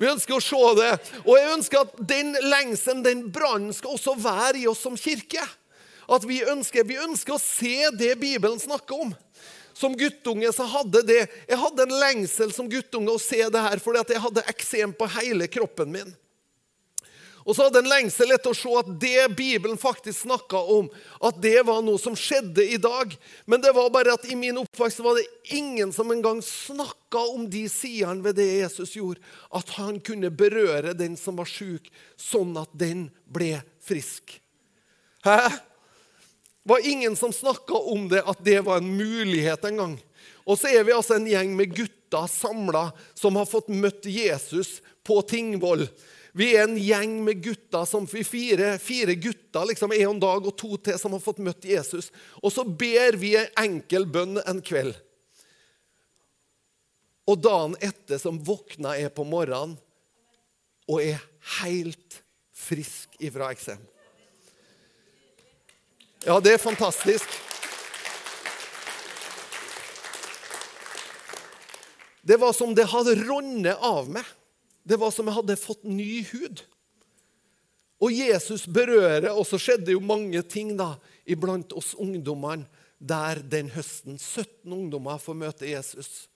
Vi 0.00 0.08
ønsker 0.08 0.38
å 0.38 0.44
se 0.44 0.62
det. 0.78 0.92
Og 1.26 1.36
jeg 1.36 1.52
ønsker 1.58 1.84
at 1.84 2.00
den 2.00 2.32
lengselen, 2.48 3.04
den 3.04 3.26
brannen, 3.34 3.74
skal 3.76 3.98
også 3.98 4.16
være 4.16 4.62
i 4.62 4.66
oss 4.70 4.80
som 4.86 4.96
kirke. 4.96 5.44
At 6.08 6.24
vi 6.28 6.40
ønsker, 6.48 6.88
vi 6.88 7.00
ønsker 7.00 7.36
å 7.36 7.42
se 7.42 7.90
det 7.92 8.14
Bibelen 8.20 8.60
snakker 8.60 9.04
om. 9.04 9.14
Som 9.74 9.96
guttunge 9.98 10.48
så 10.54 10.64
hadde 10.70 11.02
det, 11.04 11.22
jeg 11.50 11.58
hadde 11.58 11.84
en 11.84 11.96
lengsel 11.98 12.52
som 12.54 12.68
guttunge 12.70 13.10
å 13.12 13.20
se 13.20 13.42
det 13.50 13.62
her, 13.68 13.80
fordi 13.82 14.04
at 14.04 14.12
jeg 14.14 14.22
hadde 14.22 14.48
eksem 14.52 14.92
på 14.96 15.08
hele 15.16 15.48
kroppen 15.50 15.90
min. 15.92 16.12
Og 17.44 17.52
så 17.52 17.66
hadde 17.66 17.82
en 17.82 17.90
lengsel 17.90 18.32
etter 18.32 18.54
å 18.54 18.56
se 18.56 18.70
at 18.80 18.88
det 19.00 19.26
Bibelen 19.36 19.76
faktisk 19.80 20.24
snakka 20.24 20.62
om, 20.74 20.86
at 21.20 21.40
det 21.44 21.58
var 21.68 21.82
noe 21.84 22.00
som 22.00 22.16
skjedde 22.16 22.64
i 22.64 22.78
dag. 22.80 23.12
Men 23.44 23.60
det 23.60 23.74
var 23.76 23.92
bare 23.92 24.14
at 24.16 24.24
i 24.24 24.36
min 24.38 24.62
oppvekst 24.62 25.02
var 25.04 25.18
det 25.18 25.26
ingen 25.52 25.92
som 25.92 26.12
engang 26.12 26.40
snakka 26.44 27.20
om 27.34 27.44
de 27.52 27.66
sidene 27.68 28.24
ved 28.24 28.40
det 28.40 28.48
Jesus 28.48 28.96
gjorde. 28.96 29.20
At 29.52 29.76
han 29.76 30.00
kunne 30.00 30.32
berøre 30.32 30.96
den 30.96 31.18
som 31.20 31.36
var 31.36 31.50
sjuk, 31.50 31.92
sånn 32.16 32.56
at 32.60 32.72
den 32.72 33.10
ble 33.28 33.58
frisk. 33.84 34.38
Hæ? 35.24 35.38
Var 36.64 36.88
ingen 36.88 37.16
som 37.16 37.32
snakka 37.32 37.76
om 37.76 38.08
det, 38.08 38.22
at 38.24 38.40
det 38.40 38.62
var 38.64 38.80
en 38.80 38.88
mulighet 38.96 39.68
engang. 39.68 39.98
Og 40.48 40.56
så 40.56 40.72
er 40.72 40.84
vi 40.84 40.96
altså 40.96 41.18
en 41.18 41.28
gjeng 41.28 41.52
med 41.56 41.76
gutter 41.76 42.28
samla 42.30 42.86
som 43.12 43.36
har 43.36 43.48
fått 43.48 43.68
møtt 43.68 44.08
Jesus 44.08 44.78
på 45.04 45.20
Tingvoll. 45.28 45.84
Vi 46.34 46.48
er 46.56 46.64
en 46.66 46.74
gjeng 46.74 47.20
med 47.22 47.38
gutter, 47.44 47.84
som 47.86 48.08
vi 48.10 48.24
fire, 48.26 48.72
fire 48.82 49.14
gutter 49.14 49.68
liksom 49.70 49.92
en 49.94 50.18
dag 50.18 50.48
og 50.48 50.56
to 50.58 50.74
til 50.82 50.98
som 50.98 51.14
har 51.14 51.22
fått 51.22 51.38
møtt 51.38 51.66
Jesus. 51.68 52.10
Og 52.42 52.50
så 52.50 52.64
ber 52.66 53.14
vi 53.20 53.36
en 53.38 53.60
enkel 53.62 54.08
bønn 54.10 54.40
en 54.42 54.62
kveld. 54.64 54.96
Og 57.30 57.38
dagen 57.38 57.78
etter 57.78 58.18
som 58.18 58.42
våkna 58.42 58.96
jeg 58.98 59.14
på 59.14 59.24
morgenen 59.24 59.78
og 60.90 61.00
er 61.00 61.22
helt 61.62 62.18
frisk 62.52 63.14
ifra 63.22 63.52
eksem. 63.54 63.78
Ja, 66.26 66.40
det 66.42 66.56
er 66.56 66.60
fantastisk. 66.60 67.30
Det 72.24 72.36
var 72.40 72.52
som 72.56 72.74
det 72.74 72.90
hadde 72.90 73.20
ronnet 73.22 73.78
av 73.84 74.08
meg. 74.10 74.24
Det 74.84 74.98
var 75.00 75.12
som 75.14 75.28
jeg 75.28 75.36
hadde 75.38 75.56
fått 75.58 75.84
ny 75.88 76.22
hud. 76.28 76.62
Og 78.04 78.12
Jesus 78.12 78.66
berører, 78.68 79.30
og 79.32 79.46
så 79.48 79.58
skjedde 79.60 79.94
jo 79.94 80.02
mange 80.04 80.42
ting 80.44 80.74
da, 80.76 80.94
iblant 81.24 81.72
oss 81.76 81.94
ungdommene 81.96 82.68
der 82.98 83.40
den 83.40 83.70
høsten. 83.72 84.18
17 84.18 84.68
ungdommer 84.72 85.20
får 85.20 85.36
møte 85.40 85.68
Jesus. 85.68 86.26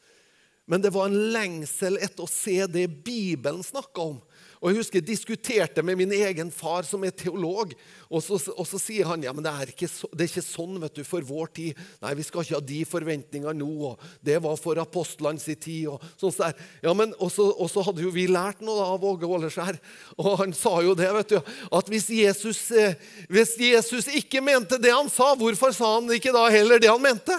Men 0.69 0.83
det 0.85 0.93
var 0.93 1.09
en 1.09 1.31
lengsel 1.33 1.97
etter 2.01 2.25
å 2.25 2.31
se 2.31 2.61
det 2.69 2.87
Bibelen 3.05 3.65
snakka 3.65 4.05
om. 4.13 4.19
Og 4.59 4.71
Jeg 4.71 4.81
husker 4.81 4.99
jeg 4.99 5.07
diskuterte 5.07 5.83
med 5.87 5.99
min 6.01 6.13
egen 6.13 6.51
far, 6.55 6.87
som 6.87 7.05
er 7.07 7.15
teolog. 7.15 7.75
Og 8.09 8.23
så, 8.25 8.39
og 8.55 8.67
så 8.67 8.81
sier 8.81 9.07
han 9.07 9.23
ja, 9.23 9.33
men 9.35 9.45
det 9.45 9.53
er, 9.53 9.73
så, 9.91 10.09
det 10.13 10.27
er 10.27 10.31
ikke 10.33 10.45
sånn 10.45 10.79
vet 10.83 10.99
du, 10.99 11.03
for 11.07 11.25
vår 11.27 11.53
tid. 11.55 11.83
Nei, 12.03 12.15
vi 12.19 12.27
skal 12.27 12.45
ikke 12.45 12.59
ha 12.59 12.65
de 12.71 12.81
forventningene 12.89 13.55
nå. 13.59 13.71
og 13.93 14.09
Det 14.25 14.39
var 14.43 14.59
for 14.61 14.81
apostlene 14.83 15.43
sin 15.43 15.61
tid. 15.61 15.91
Og 15.93 16.03
sånn 16.21 16.35
så 16.35 16.51
ja, 16.83 16.95
men 16.97 17.15
og 17.19 17.31
så 17.33 17.85
hadde 17.87 18.03
jo 18.05 18.15
vi 18.15 18.27
lært 18.31 18.65
noe 18.67 18.87
av 18.95 19.05
Åge 19.07 19.29
Åleskjær. 19.29 19.79
Og 20.19 20.33
han 20.43 20.57
sa 20.57 20.79
jo 20.87 20.97
det, 20.99 21.11
vet 21.21 21.37
du, 21.37 21.53
at 21.79 21.93
hvis 21.93 22.09
Jesus, 22.15 22.65
eh, 22.73 22.99
hvis 23.31 23.55
Jesus 23.61 24.11
ikke 24.21 24.43
mente 24.45 24.81
det 24.83 24.95
han 24.95 25.11
sa, 25.13 25.35
hvorfor 25.39 25.75
sa 25.77 25.95
han 25.99 26.11
ikke 26.15 26.35
da 26.35 26.49
heller 26.53 26.83
det 26.83 26.91
han 26.91 27.03
mente? 27.03 27.37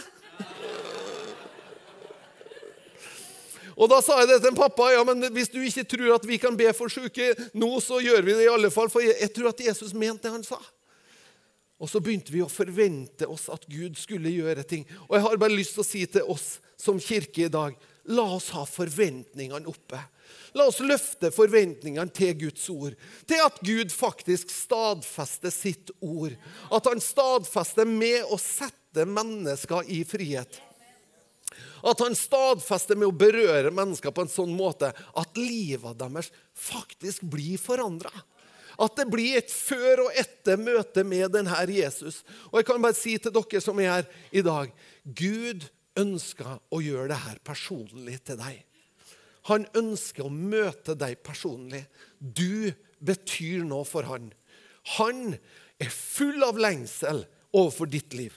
Og 3.79 3.87
Da 3.87 4.01
sa 4.03 4.17
jeg 4.19 4.27
det 4.27 4.41
til 4.43 4.51
en 4.51 4.59
pappa. 4.59 4.91
ja, 4.91 5.03
men 5.07 5.31
Hvis 5.31 5.49
du 5.49 5.61
ikke 5.63 5.87
tror 5.87 6.15
at 6.15 6.27
vi 6.27 6.37
kan 6.37 6.57
be 6.57 6.67
for 6.75 6.91
syke 6.91 7.31
nå, 7.53 7.79
så 7.79 8.01
gjør 8.03 8.21
vi 8.21 8.35
det 8.35 8.43
i 8.43 8.51
alle 8.51 8.71
fall. 8.71 8.89
For 8.91 8.99
jeg, 8.99 9.31
tror 9.33 9.53
at 9.53 9.63
Jesus 9.63 9.93
mente 9.93 10.27
det 10.27 10.35
han 10.35 10.43
sa. 10.43 10.59
Og 11.79 11.87
så 11.87 12.01
begynte 12.03 12.33
vi 12.33 12.43
å 12.43 12.51
forvente 12.51 13.27
oss 13.27 13.47
at 13.49 13.63
Gud 13.71 13.95
skulle 13.95 14.33
gjøre 14.35 14.65
ting. 14.67 14.83
Og 15.07 15.15
jeg 15.15 15.23
har 15.23 15.39
bare 15.39 15.55
lyst 15.55 15.77
til 15.77 15.85
å 15.85 15.87
si 15.87 16.03
til 16.11 16.27
oss 16.27 16.59
som 16.75 16.99
kirke 16.99 17.47
i 17.47 17.51
dag 17.51 17.77
la 18.09 18.25
oss 18.35 18.49
ha 18.55 18.65
forventningene 18.65 19.69
oppe. 19.69 19.99
La 20.57 20.65
oss 20.67 20.79
løfte 20.81 21.29
forventningene 21.31 22.11
til 22.11 22.33
Guds 22.41 22.65
ord. 22.73 22.95
Til 23.29 23.43
at 23.45 23.59
Gud 23.65 23.93
faktisk 23.93 24.51
stadfester 24.51 25.53
sitt 25.53 25.93
ord. 26.01 26.33
At 26.73 26.89
han 26.89 27.01
stadfester 27.03 27.87
med 27.87 28.25
å 28.27 28.39
sette 28.41 29.05
mennesker 29.05 29.87
i 29.93 30.01
frihet. 30.07 30.59
At 31.85 32.01
han 32.03 32.17
stadfester 32.17 32.97
med 32.99 33.09
å 33.09 33.15
berøre 33.15 33.71
mennesker 33.73 34.13
på 34.15 34.25
en 34.25 34.31
sånn 34.31 34.51
måte 34.55 34.91
at 34.91 35.39
livet 35.39 35.97
deres 35.99 36.31
faktisk 36.57 37.25
blir 37.31 37.59
forandra. 37.61 38.11
At 38.79 38.95
det 38.95 39.09
blir 39.11 39.39
et 39.39 39.51
før 39.51 40.05
og 40.05 40.15
etter 40.19 40.59
møte 40.59 41.03
med 41.03 41.33
denne 41.35 41.65
Jesus. 41.67 42.21
Og 42.51 42.61
jeg 42.61 42.69
kan 42.69 42.83
bare 42.83 42.97
si 42.97 43.17
til 43.19 43.35
dere 43.35 43.63
som 43.63 43.79
er 43.83 43.91
her 43.97 44.09
i 44.31 44.43
dag 44.45 44.71
Gud 45.03 45.67
ønsker 45.99 46.59
å 46.71 46.79
gjøre 46.83 47.11
det 47.11 47.21
her 47.25 47.39
personlig 47.43 48.19
til 48.27 48.39
deg. 48.39 48.63
Han 49.49 49.65
ønsker 49.77 50.27
å 50.27 50.33
møte 50.33 50.95
deg 50.99 51.19
personlig. 51.25 51.83
Du 52.19 52.71
betyr 52.99 53.65
noe 53.67 53.87
for 53.87 54.07
han. 54.07 54.29
Han 54.99 55.33
er 55.79 55.91
full 55.93 56.43
av 56.45 56.59
lengsel 56.59 57.23
overfor 57.55 57.89
ditt 57.91 58.15
liv. 58.15 58.35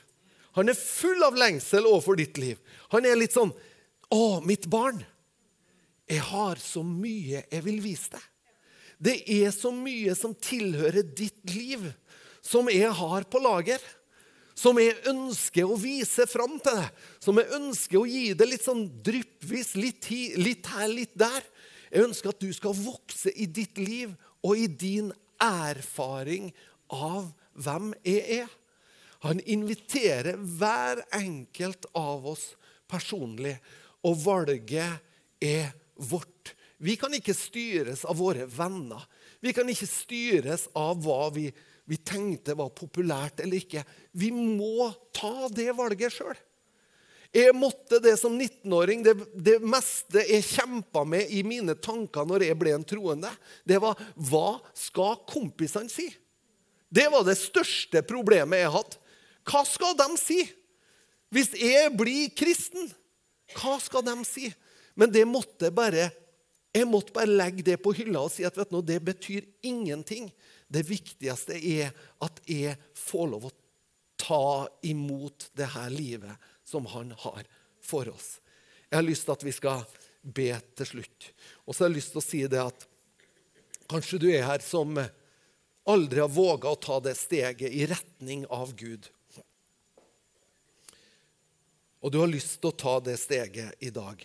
Han 0.57 0.69
er 0.69 0.79
full 0.79 1.23
av 1.25 1.37
lengsel 1.39 1.87
overfor 1.89 2.19
ditt 2.21 2.39
liv. 2.41 2.59
Han 2.93 3.07
er 3.09 3.17
litt 3.17 3.33
sånn 3.33 3.53
'Å, 4.13 4.45
mitt 4.45 4.69
barn, 4.69 5.05
jeg 6.07 6.21
har 6.21 6.57
så 6.57 6.83
mye 6.85 7.45
jeg 7.51 7.63
vil 7.65 7.81
vise 7.81 8.11
deg.' 8.11 8.29
Det 9.03 9.17
er 9.27 9.51
så 9.51 9.73
mye 9.75 10.15
som 10.15 10.35
tilhører 10.35 11.03
ditt 11.03 11.43
liv, 11.51 11.89
som 12.43 12.69
jeg 12.71 12.91
har 12.93 13.25
på 13.25 13.41
lager. 13.43 13.81
Som 14.55 14.79
jeg 14.79 14.95
ønsker 15.09 15.67
å 15.67 15.79
vise 15.81 16.27
fram 16.29 16.59
til 16.61 16.77
deg. 16.77 16.91
Som 17.19 17.41
jeg 17.41 17.51
ønsker 17.57 17.99
å 17.99 18.07
gi 18.07 18.35
deg 18.37 18.51
litt 18.53 18.63
sånn 18.63 18.85
dryppvis. 19.03 19.73
Litt, 19.81 20.07
litt 20.39 20.69
her, 20.71 20.87
litt 20.93 21.17
der. 21.19 21.41
Jeg 21.91 22.05
ønsker 22.07 22.31
at 22.31 22.43
du 22.45 22.53
skal 22.55 22.77
vokse 22.77 23.33
i 23.33 23.49
ditt 23.51 23.81
liv 23.81 24.13
og 24.45 24.61
i 24.61 24.69
din 24.69 25.11
erfaring 25.43 26.53
av 26.93 27.33
hvem 27.59 27.91
jeg 28.07 28.43
er. 28.43 28.53
Han 29.23 29.41
inviterer 29.41 30.37
hver 30.37 31.05
enkelt 31.15 31.87
av 31.95 32.27
oss 32.33 32.53
personlig, 32.91 33.55
og 34.03 34.19
valget 34.25 34.99
er 35.43 35.71
vårt. 35.95 36.55
Vi 36.83 36.97
kan 36.99 37.15
ikke 37.15 37.35
styres 37.37 38.03
av 38.09 38.19
våre 38.19 38.49
venner. 38.51 39.05
Vi 39.39 39.53
kan 39.55 39.69
ikke 39.71 39.87
styres 39.87 40.67
av 40.75 40.99
hva 41.05 41.29
vi, 41.35 41.47
vi 41.87 41.99
tenkte 42.03 42.57
var 42.59 42.73
populært 42.75 43.45
eller 43.45 43.63
ikke. 43.63 43.85
Vi 44.19 44.33
må 44.35 44.91
ta 45.15 45.47
det 45.55 45.71
valget 45.79 46.17
sjøl. 46.17 46.35
Jeg 47.33 47.55
måtte 47.57 47.97
det 48.03 48.17
som 48.21 48.35
19-åring. 48.35 49.05
Det, 49.07 49.15
det, 49.33 49.55
meste 49.65 50.25
jeg 50.27 50.45
kjempa 50.45 51.05
med 51.09 51.31
i 51.33 51.41
mine 51.47 51.79
tanker 51.81 52.27
når 52.29 52.45
jeg 52.49 52.59
ble 52.61 52.75
en 52.77 52.85
troende, 52.85 53.31
det 53.65 53.79
var 53.81 53.97
hva 54.29 54.59
skal 54.77 55.23
kompisene 55.31 55.89
si? 55.89 56.11
Det 56.93 57.07
var 57.15 57.25
det 57.25 57.39
største 57.41 58.03
problemet 58.05 58.67
jeg 58.67 58.75
hadde. 58.75 59.02
Hva 59.49 59.65
skal 59.67 59.97
de 59.99 60.09
si? 60.21 60.41
Hvis 61.33 61.55
jeg 61.57 61.93
blir 61.97 62.33
kristen, 62.37 62.91
hva 63.57 63.79
skal 63.83 64.05
de 64.07 64.17
si? 64.29 64.51
Men 64.99 65.13
det 65.13 65.25
måtte 65.29 65.71
bare, 65.75 66.11
jeg 66.73 66.89
måtte 66.89 67.15
bare 67.17 67.31
legge 67.31 67.65
det 67.65 67.79
på 67.83 67.95
hylla 67.97 68.27
og 68.27 68.33
si 68.35 68.45
at 68.45 68.59
du, 68.69 68.79
det 68.85 69.01
betyr 69.05 69.47
ingenting. 69.65 70.29
Det 70.69 70.85
viktigste 70.89 71.57
er 71.57 71.91
at 72.23 72.43
jeg 72.49 72.77
får 72.97 73.33
lov 73.33 73.49
å 73.49 73.55
ta 74.23 74.69
imot 74.87 75.49
det 75.59 75.73
her 75.75 75.91
livet 75.93 76.53
som 76.69 76.87
han 76.93 77.15
har 77.25 77.49
for 77.83 78.09
oss. 78.13 78.37
Jeg 78.89 79.01
har 79.01 79.09
lyst 79.09 79.27
til 79.27 79.35
at 79.35 79.45
vi 79.47 79.57
skal 79.57 79.83
be 80.23 80.53
til 80.79 80.89
slutt. 80.89 81.33
Og 81.67 81.75
så 81.75 81.85
har 81.85 81.91
jeg 81.91 81.99
lyst 81.99 82.13
til 82.15 82.21
å 82.21 82.25
si 82.25 82.43
det 82.47 82.61
at 82.63 82.87
kanskje 83.91 84.21
du 84.23 84.29
er 84.31 84.47
her 84.47 84.63
som 84.65 84.95
aldri 85.89 86.23
har 86.23 86.31
våga 86.31 86.71
å 86.71 86.79
ta 86.79 87.01
det 87.03 87.17
steget 87.19 87.73
i 87.73 87.89
retning 87.91 88.45
av 88.53 88.77
Gud 88.79 89.09
og 92.03 92.11
du 92.11 92.19
har 92.19 92.31
lyst 92.31 92.59
til 92.61 92.73
å 92.73 92.77
ta 92.77 92.97
det 93.05 93.15
steget 93.23 93.79
i 93.79 93.93
dag, 93.95 94.23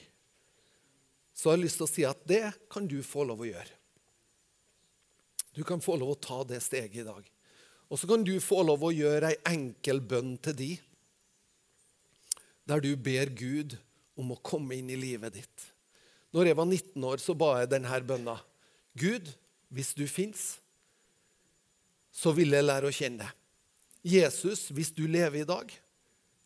så 1.37 1.51
har 1.51 1.59
jeg 1.59 1.67
lyst 1.67 1.77
til 1.77 1.85
å 1.85 1.91
si 1.91 2.05
at 2.09 2.21
det 2.25 2.43
kan 2.73 2.87
du 2.89 2.97
få 3.05 3.27
lov 3.29 3.43
å 3.45 3.49
gjøre. 3.49 3.73
Du 5.53 5.61
kan 5.65 5.81
få 5.81 5.95
lov 6.01 6.15
å 6.15 6.21
ta 6.21 6.41
det 6.49 6.59
steget 6.65 7.03
i 7.03 7.05
dag. 7.05 7.21
Og 7.87 7.99
så 8.01 8.09
kan 8.09 8.25
du 8.25 8.35
få 8.41 8.63
lov 8.65 8.83
å 8.83 8.93
gjøre 8.93 9.29
ei 9.31 9.37
enkel 9.53 10.01
bønn 10.01 10.35
til 10.43 10.57
de, 10.57 10.71
der 12.67 12.81
du 12.83 12.91
ber 12.99 13.29
Gud 13.31 13.77
om 14.19 14.33
å 14.33 14.41
komme 14.43 14.75
inn 14.75 14.89
i 14.91 14.99
livet 14.99 15.37
ditt. 15.37 15.67
Når 16.35 16.49
jeg 16.49 16.57
var 16.59 16.67
19 16.67 17.05
år, 17.09 17.21
så 17.21 17.35
ba 17.37 17.51
jeg 17.61 17.71
denne 17.71 17.99
bønna. 18.03 18.35
Gud, 18.97 19.29
hvis 19.69 19.93
du 19.95 20.03
fins, 20.09 20.57
så 22.11 22.33
vil 22.35 22.57
jeg 22.57 22.65
lære 22.65 22.89
å 22.89 22.93
kjenne 22.93 23.23
deg. 23.23 23.43
Jesus, 24.07 24.67
hvis 24.73 24.91
du 24.95 25.05
lever 25.09 25.43
i 25.43 25.47
dag, 25.47 25.71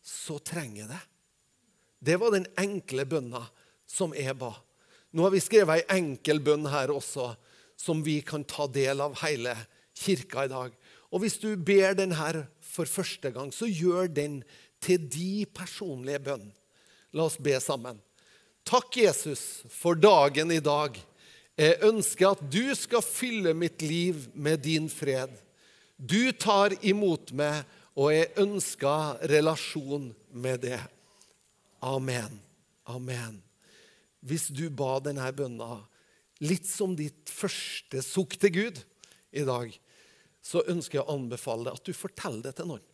så 0.02 0.38
trenger 0.42 0.84
jeg 0.84 0.92
deg. 0.92 1.11
Det 2.02 2.18
var 2.18 2.34
den 2.34 2.48
enkle 2.58 3.06
bønna 3.06 3.44
som 3.86 4.14
jeg 4.16 4.34
ba. 4.40 4.50
Nå 5.12 5.26
har 5.26 5.34
vi 5.34 5.42
skrevet 5.44 5.82
ei 5.82 6.00
enkel 6.00 6.40
bønn 6.42 6.66
her 6.72 6.90
også, 6.90 7.34
som 7.78 8.02
vi 8.02 8.18
kan 8.26 8.42
ta 8.48 8.66
del 8.66 9.02
av 9.04 9.14
hele 9.22 9.54
kirka 9.98 10.46
i 10.46 10.50
dag. 10.50 10.74
Og 11.12 11.22
hvis 11.22 11.36
du 11.38 11.52
ber 11.56 11.94
den 11.94 12.14
her 12.16 12.46
for 12.64 12.88
første 12.88 13.30
gang, 13.34 13.52
så 13.52 13.68
gjør 13.68 14.08
den 14.08 14.40
til 14.82 15.04
de 15.12 15.44
personlige 15.54 16.22
bønn. 16.24 16.48
La 17.12 17.28
oss 17.28 17.36
be 17.36 17.54
sammen. 17.60 18.00
Takk, 18.64 18.96
Jesus, 18.96 19.62
for 19.68 19.98
dagen 19.98 20.50
i 20.54 20.62
dag. 20.62 20.96
Jeg 21.58 21.82
ønsker 21.84 22.32
at 22.32 22.42
du 22.48 22.72
skal 22.78 23.04
fylle 23.04 23.52
mitt 23.54 23.82
liv 23.84 24.24
med 24.34 24.62
din 24.64 24.88
fred. 24.90 25.34
Du 25.98 26.32
tar 26.32 26.72
imot 26.80 27.34
meg, 27.36 27.66
og 27.92 28.14
jeg 28.14 28.32
ønsker 28.40 29.20
relasjon 29.28 30.08
med 30.32 30.64
det. 30.64 30.80
Amen. 31.82 32.38
Amen. 32.84 33.40
Hvis 34.22 34.48
du 34.54 34.68
ba 34.70 35.00
denne 35.02 35.26
bønna 35.34 35.80
litt 36.42 36.66
som 36.66 36.94
ditt 36.98 37.30
første 37.30 38.02
sukk 38.06 38.36
til 38.38 38.54
Gud 38.54 38.80
i 39.34 39.42
dag, 39.46 39.72
så 40.42 40.62
ønsker 40.70 41.00
jeg 41.00 41.06
å 41.06 41.16
anbefale 41.16 41.74
at 41.74 41.82
du 41.86 41.94
forteller 41.94 42.42
det 42.46 42.56
til 42.58 42.70
noen. 42.70 42.84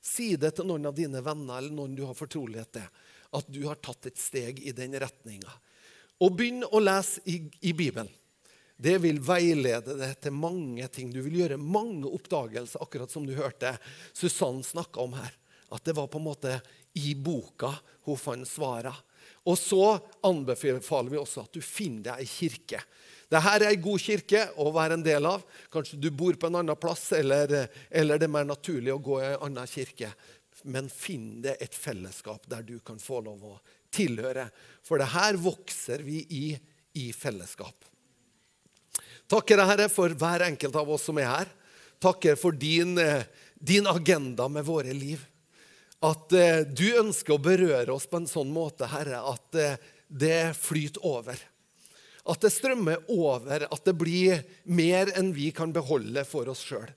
Si 0.00 0.32
det 0.40 0.54
til 0.56 0.68
noen 0.68 0.88
av 0.88 0.96
dine 0.96 1.20
venner 1.24 1.60
eller 1.60 1.74
noen 1.76 1.96
du 1.96 2.06
har 2.08 2.16
fortrolighet 2.16 2.72
til, 2.76 2.86
at 3.36 3.52
du 3.52 3.60
har 3.66 3.80
tatt 3.80 4.08
et 4.08 4.20
steg 4.20 4.62
i 4.64 4.72
den 4.76 4.96
retninga. 5.00 5.52
Og 6.24 6.32
begynn 6.36 6.64
å 6.64 6.80
lese 6.80 7.20
i, 7.28 7.42
i 7.60 7.72
Bibelen. 7.76 8.08
det 8.80 8.96
vil 9.04 9.20
veilede 9.20 9.96
deg 10.00 10.16
til 10.24 10.32
mange 10.32 10.88
ting. 10.88 11.12
Du 11.12 11.20
vil 11.20 11.42
gjøre 11.42 11.60
mange 11.60 12.08
oppdagelser, 12.08 12.80
akkurat 12.80 13.12
som 13.12 13.26
du 13.28 13.34
hørte 13.36 13.74
Susann 14.16 14.62
snakke 14.64 15.00
om 15.04 15.12
her. 15.20 15.34
At 15.70 15.84
det 15.84 15.94
var 15.96 16.08
på 16.08 16.18
en 16.18 16.24
måte 16.24 16.54
i 16.98 17.14
boka 17.14 17.72
hun 18.06 18.18
fant 18.18 18.48
svarene. 18.48 18.94
Og 19.48 19.56
så 19.58 19.94
anbefaler 20.26 21.10
vi 21.12 21.18
også 21.20 21.44
at 21.46 21.54
du 21.54 21.62
finner 21.64 22.10
deg 22.10 22.22
ei 22.22 22.28
kirke. 22.28 22.80
Dette 23.30 23.52
er 23.54 23.64
ei 23.68 23.78
god 23.80 24.02
kirke 24.02 24.42
å 24.60 24.72
være 24.74 24.98
en 24.98 25.04
del 25.06 25.28
av. 25.28 25.44
Kanskje 25.72 26.00
du 26.02 26.10
bor 26.10 26.36
på 26.36 26.50
en 26.50 26.58
annen 26.60 26.78
plass, 26.80 27.12
eller, 27.16 27.70
eller 27.88 28.20
det 28.20 28.26
er 28.26 28.34
mer 28.34 28.48
naturlig 28.48 28.92
å 28.92 29.00
gå 29.00 29.20
i 29.20 29.28
en 29.30 29.46
annen 29.48 29.70
kirke. 29.70 30.10
Men 30.68 30.90
finn 30.92 31.38
deg 31.44 31.62
et 31.62 31.76
fellesskap 31.76 32.48
der 32.50 32.66
du 32.66 32.76
kan 32.84 32.98
få 33.00 33.22
lov 33.24 33.46
å 33.48 33.54
tilhøre. 33.94 34.48
For 34.84 35.00
det 35.00 35.12
her 35.14 35.40
vokser 35.40 36.04
vi 36.04 36.24
i 36.36 36.44
i 36.98 37.12
fellesskap. 37.14 37.84
Takker 39.30 39.62
Herre, 39.62 39.86
for 39.92 40.10
hver 40.18 40.42
enkelt 40.48 40.74
av 40.76 40.88
oss 40.90 41.04
som 41.06 41.18
er 41.22 41.28
her. 41.30 41.50
Takker 42.02 42.34
for 42.36 42.52
din, 42.52 42.98
eh, 42.98 43.22
din 43.54 43.86
agenda 43.86 44.48
med 44.48 44.64
våre 44.64 44.92
liv. 44.92 45.22
At 46.00 46.32
eh, 46.32 46.62
du 46.64 46.86
ønsker 46.96 47.36
å 47.36 47.42
berøre 47.42 47.92
oss 47.92 48.06
på 48.08 48.20
en 48.20 48.28
sånn 48.28 48.52
måte, 48.52 48.88
Herre, 48.88 49.20
at 49.20 49.58
eh, 49.58 49.80
det 50.08 50.54
flyter 50.56 51.04
over. 51.04 51.40
At 52.24 52.40
det 52.44 52.52
strømmer 52.54 53.04
over, 53.12 53.66
at 53.68 53.84
det 53.84 53.96
blir 54.00 54.40
mer 54.64 55.12
enn 55.18 55.34
vi 55.36 55.50
kan 55.56 55.74
beholde 55.76 56.24
for 56.28 56.48
oss 56.52 56.64
sjøl. 56.64 56.88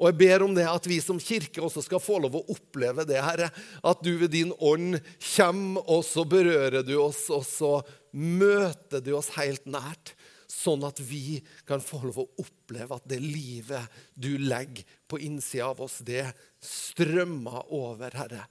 Og 0.00 0.08
jeg 0.08 0.16
ber 0.22 0.44
om 0.44 0.54
det 0.56 0.64
at 0.64 0.86
vi 0.88 0.96
som 1.04 1.18
kirke 1.20 1.60
også 1.60 1.82
skal 1.84 2.00
få 2.00 2.22
lov 2.24 2.38
å 2.38 2.46
oppleve 2.52 3.04
det, 3.08 3.18
Herre. 3.20 3.50
At 3.84 4.00
du 4.04 4.14
ved 4.22 4.32
din 4.32 4.54
ånd 4.56 4.96
kommer, 5.34 5.84
og 5.84 6.04
så 6.08 6.24
berører 6.28 6.84
du 6.84 6.94
oss, 7.00 7.26
og 7.32 7.44
så 7.44 7.74
møter 8.16 9.04
du 9.04 9.12
oss 9.18 9.28
helt 9.36 9.68
nært 9.68 10.14
sånn 10.60 10.84
at 10.84 11.00
vi 11.00 11.40
kan 11.68 11.80
få 11.80 12.02
lov 12.04 12.22
å 12.22 12.28
oppleve 12.42 12.96
at 12.96 13.08
det 13.08 13.20
livet 13.22 14.00
du 14.14 14.34
legger 14.38 14.84
på 15.08 15.20
innsida 15.24 15.70
av 15.72 15.80
oss, 15.84 16.00
det 16.04 16.26
strømmer 16.60 17.72
over, 17.72 18.14
Herre. 18.20 18.44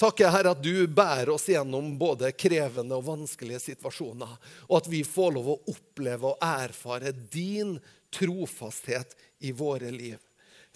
Takk, 0.00 0.22
Herre, 0.32 0.54
at 0.54 0.62
du 0.64 0.86
bærer 0.88 1.28
oss 1.34 1.44
gjennom 1.50 1.92
både 2.00 2.30
krevende 2.32 2.96
og 2.96 3.04
vanskelige 3.10 3.60
situasjoner, 3.66 4.32
og 4.70 4.78
at 4.78 4.88
vi 4.88 5.02
får 5.04 5.34
lov 5.36 5.50
å 5.52 5.58
oppleve 5.74 6.30
og 6.30 6.46
erfare 6.46 7.12
din 7.12 7.74
trofasthet 8.14 9.12
i 9.44 9.52
våre 9.52 9.92
liv. 9.92 10.16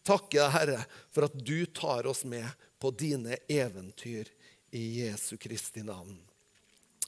Takk, 0.04 0.36
Herre, 0.52 0.82
for 1.14 1.30
at 1.30 1.38
du 1.40 1.64
tar 1.72 2.04
oss 2.10 2.26
med 2.28 2.44
på 2.76 2.92
dine 2.92 3.38
eventyr 3.48 4.28
i 4.76 4.84
Jesu 5.00 5.38
Kristi 5.40 5.80
navn. 5.86 6.18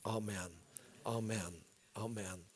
Amen. 0.08 0.56
Amen. 1.04 1.60
Amen. 2.00 2.55